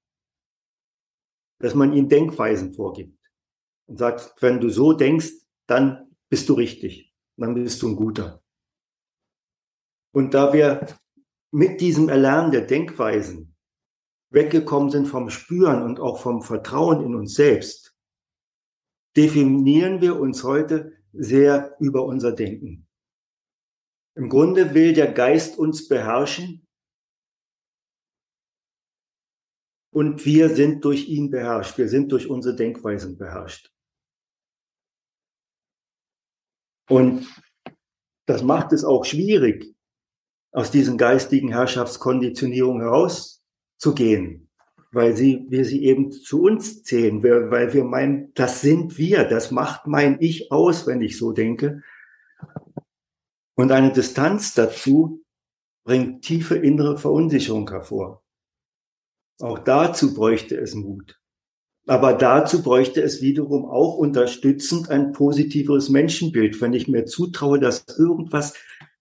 dass 1.59 1.75
man 1.75 1.93
ihnen 1.93 2.09
Denkweisen 2.09 2.73
vorgibt 2.73 3.19
und 3.87 3.99
sagt, 3.99 4.41
wenn 4.41 4.61
du 4.61 4.71
so 4.71 4.93
denkst, 4.93 5.33
dann 5.67 6.17
bist 6.29 6.49
du 6.49 6.55
richtig, 6.55 7.13
dann 7.37 7.55
bist 7.55 7.83
du 7.83 7.89
ein 7.89 7.97
guter. 7.97 8.43
Und 10.13 10.35
da 10.35 10.53
wir 10.53 10.87
mit 11.51 11.81
diesem 11.81 12.09
Erlernen 12.09 12.51
der 12.51 12.63
Denkweisen 12.63 13.57
weggekommen 14.31 14.91
sind 14.91 15.07
vom 15.07 15.31
Spüren 15.31 15.83
und 15.83 16.01
auch 16.01 16.21
vom 16.21 16.43
Vertrauen 16.43 17.05
in 17.05 17.15
uns 17.15 17.35
selbst, 17.35 17.97
definieren 19.17 20.01
wir 20.01 20.21
uns 20.21 20.45
heute 20.45 20.93
sehr 21.13 21.77
über 21.81 22.05
unser 22.05 22.33
Denken. 22.33 22.87
Im 24.15 24.29
Grunde 24.29 24.75
will 24.75 24.93
der 24.93 25.13
Geist 25.13 25.59
uns 25.59 25.89
beherrschen 25.89 26.67
und 29.91 30.25
wir 30.27 30.55
sind 30.55 30.85
durch 30.85 31.09
ihn 31.09 31.31
beherrscht. 31.31 31.79
Wir 31.79 31.89
sind 31.89 32.13
durch 32.13 32.29
unsere 32.29 32.55
Denkweisen 32.55 33.17
beherrscht. 33.17 33.73
Und 36.91 37.27
das 38.27 38.43
macht 38.43 38.73
es 38.73 38.85
auch 38.85 39.05
schwierig, 39.05 39.75
aus 40.53 40.71
diesen 40.71 40.99
geistigen 40.99 41.51
Herrschaftskonditionierungen 41.51 42.83
herauszugehen, 42.83 44.49
weil 44.93 45.17
sie, 45.17 45.47
wir 45.49 45.65
sie 45.65 45.85
eben 45.85 46.11
zu 46.13 46.43
uns 46.43 46.83
zählen, 46.83 47.23
weil 47.23 47.73
wir 47.73 47.85
meinen, 47.85 48.33
das 48.35 48.61
sind 48.61 48.99
wir, 48.99 49.25
das 49.25 49.51
macht 49.51 49.87
mein 49.87 50.21
Ich 50.21 50.51
aus, 50.51 50.87
wenn 50.87 51.03
ich 51.03 51.19
so 51.19 51.33
denke. 51.33 51.83
Und 53.55 53.73
eine 53.73 53.93
Distanz 53.93 54.55
dazu 54.55 55.25
bringt 55.85 56.23
tiefe 56.23 56.57
innere 56.57 56.97
Verunsicherung 56.97 57.69
hervor. 57.71 58.23
Auch 59.41 59.59
dazu 59.59 60.15
bräuchte 60.15 60.57
es 60.57 60.75
Mut. 60.75 61.19
Aber 61.87 62.13
dazu 62.13 62.63
bräuchte 62.63 63.01
es 63.01 63.23
wiederum 63.23 63.65
auch 63.65 63.97
unterstützend 63.97 64.91
ein 64.91 65.13
positiveres 65.13 65.89
Menschenbild, 65.89 66.61
wenn 66.61 66.75
ich 66.75 66.87
mir 66.87 67.07
zutraue, 67.07 67.59
dass 67.59 67.87
irgendwas 67.99 68.55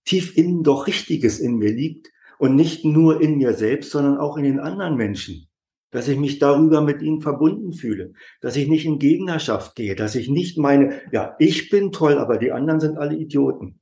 tief 0.07 0.35
innen 0.37 0.63
doch 0.63 0.87
Richtiges 0.87 1.39
in 1.39 1.57
mir 1.57 1.71
liegt 1.71 2.11
und 2.39 2.55
nicht 2.55 2.85
nur 2.85 3.21
in 3.21 3.37
mir 3.37 3.53
selbst, 3.53 3.91
sondern 3.91 4.17
auch 4.17 4.37
in 4.37 4.43
den 4.43 4.59
anderen 4.59 4.95
Menschen. 4.95 5.47
Dass 5.91 6.07
ich 6.07 6.17
mich 6.17 6.39
darüber 6.39 6.81
mit 6.81 7.01
ihnen 7.01 7.21
verbunden 7.21 7.73
fühle, 7.73 8.13
dass 8.41 8.55
ich 8.55 8.67
nicht 8.67 8.85
in 8.85 8.99
Gegnerschaft 8.99 9.75
gehe, 9.75 9.95
dass 9.95 10.15
ich 10.15 10.29
nicht 10.29 10.57
meine, 10.57 11.01
ja, 11.11 11.35
ich 11.39 11.69
bin 11.69 11.91
toll, 11.91 12.17
aber 12.17 12.37
die 12.37 12.51
anderen 12.51 12.79
sind 12.79 12.97
alle 12.97 13.15
Idioten. 13.15 13.79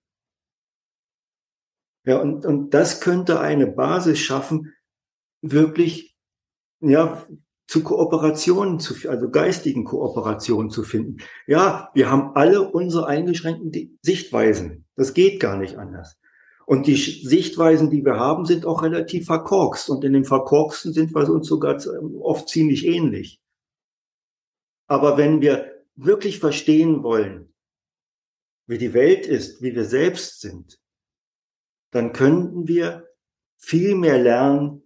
Ja, 2.06 2.22
und, 2.22 2.46
und 2.46 2.74
das 2.76 3.02
könnte 3.02 3.40
eine 3.40 3.66
Basis 3.66 4.20
schaffen, 4.20 4.74
wirklich 5.42 6.16
ja, 6.80 7.26
zu 7.68 7.84
Kooperationen, 7.84 8.80
zu, 8.80 9.10
also 9.10 9.30
geistigen 9.30 9.86
Kooperationen 9.86 10.70
zu 10.70 10.84
finden. 10.84 11.18
Ja, 11.48 11.90
wir 11.94 12.12
haben 12.12 12.36
alle 12.36 12.62
unsere 12.62 13.08
eingeschränkten 13.08 13.98
Sichtweisen. 14.02 14.86
Das 14.96 15.14
geht 15.14 15.40
gar 15.40 15.58
nicht 15.58 15.78
anders. 15.78 16.18
Und 16.66 16.88
die 16.88 16.96
Sichtweisen, 16.96 17.90
die 17.90 18.04
wir 18.04 18.18
haben, 18.18 18.46
sind 18.46 18.66
auch 18.66 18.82
relativ 18.82 19.26
verkorkst. 19.26 19.90
Und 19.90 20.04
in 20.04 20.14
den 20.14 20.26
verkorksten 20.26 20.94
sind 20.94 21.14
wir 21.14 21.30
uns 21.30 21.48
sogar 21.48 21.80
oft 22.22 22.50
ziemlich 22.50 22.86
ähnlich. 22.86 23.40
Aber 24.88 25.18
wenn 25.18 25.42
wir 25.42 25.72
wirklich 25.96 26.40
verstehen 26.40 27.04
wollen, 27.04 27.54
wie 28.68 28.78
die 28.78 28.94
Welt 28.94 29.28
ist, 29.28 29.62
wie 29.62 29.76
wir 29.76 29.86
selbst 29.86 30.42
sind, 30.42 30.80
dann 31.92 32.14
könnten 32.14 32.68
wir 32.68 33.08
viel 33.58 33.96
mehr 33.96 34.18
lernen, 34.18 34.84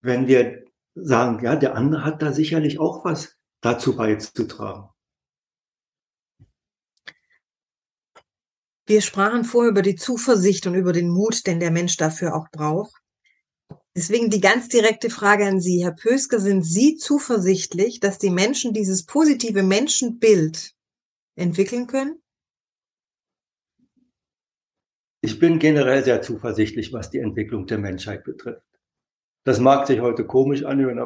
wenn 0.00 0.26
wir 0.28 0.57
sagen, 1.02 1.44
ja, 1.44 1.56
der 1.56 1.74
andere 1.74 2.04
hat 2.04 2.22
da 2.22 2.32
sicherlich 2.32 2.78
auch 2.78 3.04
was 3.04 3.36
dazu 3.60 3.96
beizutragen. 3.96 4.88
Wir 8.86 9.02
sprachen 9.02 9.44
vorher 9.44 9.70
über 9.70 9.82
die 9.82 9.96
Zuversicht 9.96 10.66
und 10.66 10.74
über 10.74 10.92
den 10.92 11.10
Mut, 11.10 11.46
den 11.46 11.60
der 11.60 11.70
Mensch 11.70 11.98
dafür 11.98 12.34
auch 12.34 12.48
braucht. 12.50 12.94
Deswegen 13.94 14.30
die 14.30 14.40
ganz 14.40 14.68
direkte 14.68 15.10
Frage 15.10 15.44
an 15.44 15.60
Sie, 15.60 15.84
Herr 15.84 15.92
Pösker, 15.92 16.40
sind 16.40 16.62
Sie 16.62 16.96
zuversichtlich, 16.96 18.00
dass 18.00 18.18
die 18.18 18.30
Menschen 18.30 18.72
dieses 18.72 19.04
positive 19.04 19.62
Menschenbild 19.62 20.72
entwickeln 21.34 21.86
können? 21.86 22.22
Ich 25.20 25.38
bin 25.38 25.58
generell 25.58 26.04
sehr 26.04 26.22
zuversichtlich, 26.22 26.92
was 26.92 27.10
die 27.10 27.18
Entwicklung 27.18 27.66
der 27.66 27.78
Menschheit 27.78 28.24
betrifft. 28.24 28.67
Das 29.44 29.60
mag 29.60 29.86
sich 29.86 30.00
heute 30.00 30.26
komisch 30.26 30.64
anhören, 30.64 31.00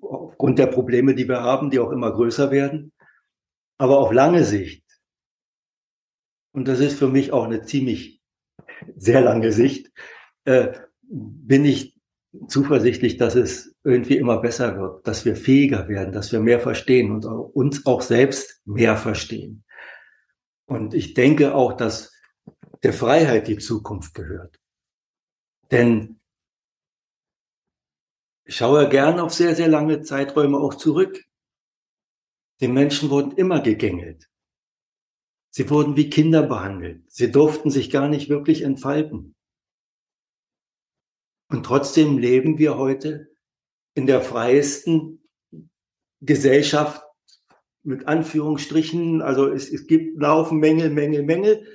aufgrund 0.00 0.58
der 0.58 0.66
Probleme, 0.66 1.14
die 1.14 1.28
wir 1.28 1.42
haben, 1.42 1.70
die 1.70 1.78
auch 1.78 1.90
immer 1.90 2.12
größer 2.12 2.50
werden. 2.50 2.92
Aber 3.78 3.98
auf 3.98 4.12
lange 4.12 4.44
Sicht, 4.44 4.84
und 6.52 6.68
das 6.68 6.80
ist 6.80 6.98
für 6.98 7.08
mich 7.08 7.32
auch 7.32 7.44
eine 7.44 7.62
ziemlich 7.62 8.22
sehr 8.96 9.20
lange 9.20 9.52
Sicht, 9.52 9.90
äh, 10.44 10.72
bin 11.02 11.64
ich 11.64 11.96
zuversichtlich, 12.48 13.16
dass 13.16 13.34
es 13.34 13.74
irgendwie 13.84 14.16
immer 14.16 14.40
besser 14.40 14.78
wird, 14.78 15.06
dass 15.06 15.24
wir 15.24 15.36
fähiger 15.36 15.88
werden, 15.88 16.12
dass 16.12 16.32
wir 16.32 16.40
mehr 16.40 16.60
verstehen 16.60 17.10
und 17.12 17.24
uns 17.24 17.86
auch 17.86 18.02
selbst 18.02 18.60
mehr 18.64 18.96
verstehen. 18.96 19.64
Und 20.66 20.94
ich 20.94 21.14
denke 21.14 21.54
auch, 21.54 21.74
dass 21.74 22.12
der 22.82 22.92
Freiheit 22.92 23.48
die 23.48 23.58
Zukunft 23.58 24.14
gehört. 24.14 24.58
Denn 25.70 26.20
ich 28.46 28.56
schaue 28.56 28.88
gern 28.88 29.18
auf 29.18 29.34
sehr, 29.34 29.56
sehr 29.56 29.66
lange 29.66 30.02
Zeiträume 30.02 30.58
auch 30.58 30.74
zurück. 30.74 31.24
Die 32.60 32.68
Menschen 32.68 33.10
wurden 33.10 33.32
immer 33.32 33.60
gegängelt. 33.60 34.30
Sie 35.50 35.68
wurden 35.68 35.96
wie 35.96 36.08
Kinder 36.10 36.44
behandelt. 36.44 37.02
Sie 37.10 37.32
durften 37.32 37.70
sich 37.70 37.90
gar 37.90 38.08
nicht 38.08 38.28
wirklich 38.28 38.62
entfalten. 38.62 39.34
Und 41.48 41.66
trotzdem 41.66 42.18
leben 42.18 42.58
wir 42.58 42.78
heute 42.78 43.28
in 43.94 44.06
der 44.06 44.20
freiesten 44.20 45.24
Gesellschaft 46.20 47.02
mit 47.82 48.06
Anführungsstrichen. 48.06 49.22
Also 49.22 49.48
es, 49.48 49.72
es 49.72 49.88
gibt 49.88 50.20
Laufen, 50.20 50.58
Mängel, 50.58 50.90
Mängel, 50.90 51.24
Mängel. 51.24 51.66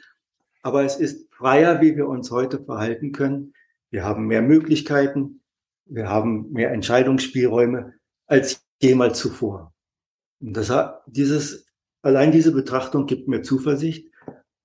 Aber 0.61 0.85
es 0.85 0.95
ist 0.95 1.33
freier, 1.33 1.81
wie 1.81 1.97
wir 1.97 2.07
uns 2.07 2.31
heute 2.31 2.63
verhalten 2.63 3.11
können. 3.11 3.53
Wir 3.89 4.05
haben 4.05 4.27
mehr 4.27 4.41
Möglichkeiten. 4.41 5.40
Wir 5.91 6.07
haben 6.07 6.49
mehr 6.53 6.71
Entscheidungsspielräume 6.71 7.93
als 8.25 8.65
jemals 8.81 9.19
zuvor. 9.19 9.73
Und 10.39 10.55
das 10.55 10.69
hat 10.69 11.03
dieses, 11.05 11.67
allein 12.01 12.31
diese 12.31 12.53
Betrachtung 12.53 13.07
gibt 13.07 13.27
mir 13.27 13.41
Zuversicht, 13.41 14.09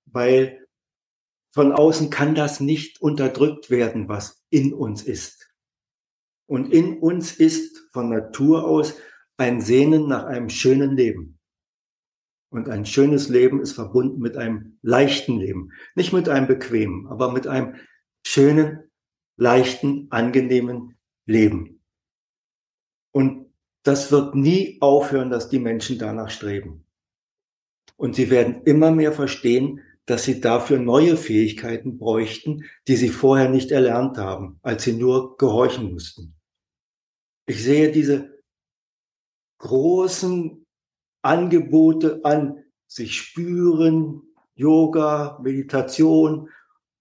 weil 0.05 0.65
von 1.53 1.73
außen 1.73 2.11
kann 2.11 2.37
das 2.37 2.61
nicht 2.61 3.03
unterdrückt 3.03 3.71
werden, 3.71 4.09
was 4.09 4.45
in 4.51 4.73
uns 4.73 5.03
ist. 5.03 5.51
Und 6.49 6.73
in 6.73 6.99
uns 7.01 7.35
ist 7.35 7.89
von 7.93 8.09
Natur 8.09 8.65
aus 8.65 8.95
ein 9.37 9.61
Sehnen 9.61 10.07
nach 10.07 10.27
einem 10.27 10.49
schönen 10.49 10.97
Leben. 10.97 11.41
Und 12.51 12.69
ein 12.69 12.87
schönes 12.87 13.29
Leben 13.29 13.61
ist 13.61 13.73
verbunden 13.73 14.21
mit 14.21 14.37
einem 14.37 14.79
leichten 14.81 15.41
Leben. 15.41 15.73
Nicht 15.97 16.13
mit 16.13 16.29
einem 16.29 16.47
bequemen, 16.47 17.09
aber 17.09 17.33
mit 17.33 17.49
einem 17.49 17.75
schönen, 18.25 18.85
leichten, 19.37 20.07
angenehmen 20.11 20.96
Leben. 21.27 21.83
Und 23.13 23.53
das 23.83 24.11
wird 24.11 24.35
nie 24.35 24.79
aufhören, 24.81 25.31
dass 25.31 25.49
die 25.49 25.59
Menschen 25.59 25.99
danach 25.99 26.31
streben. 26.31 26.85
Und 27.97 28.17
sie 28.17 28.31
werden 28.31 28.63
immer 28.65 28.91
mehr 28.91 29.13
verstehen, 29.13 29.81
dass 30.07 30.25
sie 30.25 30.41
dafür 30.41 30.79
neue 30.79 31.17
Fähigkeiten 31.17 31.99
bräuchten, 31.99 32.65
die 32.87 32.97
sie 32.97 33.09
vorher 33.09 33.49
nicht 33.49 33.73
erlernt 33.73 34.19
haben, 34.19 34.59
als 34.63 34.85
sie 34.85 34.93
nur 34.93 35.37
gehorchen 35.37 35.93
mussten. 35.93 36.35
Ich 37.47 37.63
sehe 37.63 37.91
diese 37.91 38.43
großen 39.59 40.65
Angebote 41.23 42.21
an, 42.25 42.65
sich 42.87 43.17
spüren, 43.17 44.23
Yoga, 44.55 45.39
Meditation 45.43 46.51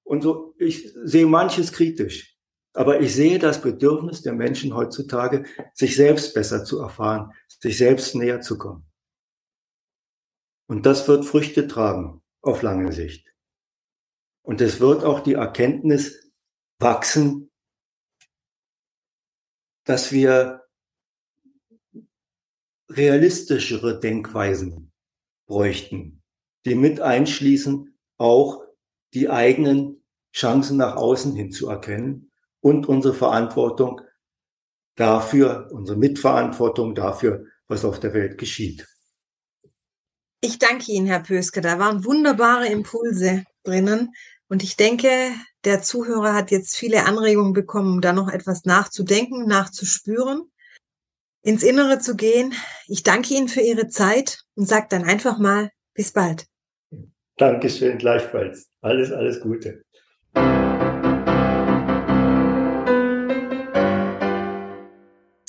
und 0.03 0.23
so. 0.23 0.55
Ich 0.57 0.91
sehe 1.03 1.27
manches 1.27 1.71
kritisch, 1.71 2.34
aber 2.75 2.99
ich 2.99 3.15
sehe 3.15 3.39
das 3.39 3.61
Bedürfnis 3.61 4.21
der 4.21 4.33
Menschen 4.33 4.75
heutzutage, 4.75 5.45
sich 5.73 5.95
selbst 5.95 6.33
besser 6.33 6.65
zu 6.65 6.79
erfahren, 6.79 7.31
sich 7.47 7.77
selbst 7.77 8.15
näher 8.15 8.41
zu 8.41 8.57
kommen. 8.57 8.85
Und 10.67 10.85
das 10.85 11.07
wird 11.07 11.25
Früchte 11.25 11.67
tragen 11.67 12.21
auf 12.41 12.61
lange 12.63 12.91
Sicht. 12.91 13.33
Und 14.43 14.59
es 14.59 14.81
wird 14.81 15.05
auch 15.05 15.21
die 15.21 15.33
Erkenntnis 15.33 16.31
wachsen, 16.77 17.49
dass 19.85 20.11
wir 20.11 20.65
realistischere 22.89 24.01
Denkweisen 24.01 24.91
bräuchten, 25.47 26.23
die 26.65 26.75
mit 26.75 26.99
einschließen, 26.99 27.97
auch 28.17 28.63
die 29.13 29.29
eigenen 29.29 30.03
Chancen 30.33 30.77
nach 30.77 30.97
außen 30.97 31.35
hin 31.35 31.51
zu 31.51 31.69
erkennen 31.69 32.31
und 32.65 32.89
unsere 32.89 33.13
Verantwortung 33.13 34.01
dafür, 34.95 35.69
unsere 35.71 35.99
Mitverantwortung 35.99 36.95
dafür, 36.95 37.45
was 37.67 37.85
auf 37.85 37.99
der 37.99 38.15
Welt 38.15 38.39
geschieht. 38.39 38.87
Ich 40.41 40.57
danke 40.57 40.91
Ihnen, 40.91 41.05
Herr 41.05 41.19
Pöske. 41.19 41.61
Da 41.61 41.77
waren 41.77 42.05
wunderbare 42.05 42.65
Impulse 42.67 43.43
drinnen. 43.63 44.13
Und 44.47 44.63
ich 44.63 44.77
denke, 44.77 45.07
der 45.63 45.83
Zuhörer 45.83 46.33
hat 46.33 46.49
jetzt 46.49 46.75
viele 46.75 47.05
Anregungen 47.05 47.53
bekommen, 47.53 47.93
um 47.93 48.01
da 48.01 48.13
noch 48.13 48.29
etwas 48.29 48.65
nachzudenken, 48.65 49.47
nachzuspüren, 49.47 50.51
ins 51.43 51.61
Innere 51.61 51.99
zu 51.99 52.15
gehen. 52.15 52.55
Ich 52.87 53.03
danke 53.03 53.35
Ihnen 53.35 53.47
für 53.47 53.61
Ihre 53.61 53.89
Zeit 53.89 54.39
und 54.55 54.67
sage 54.67 54.87
dann 54.89 55.03
einfach 55.03 55.37
mal 55.37 55.69
bis 55.93 56.13
bald. 56.13 56.47
Dankeschön, 57.37 57.99
gleichfalls. 57.99 58.71
Alles, 58.81 59.11
alles 59.11 59.39
Gute. 59.39 59.83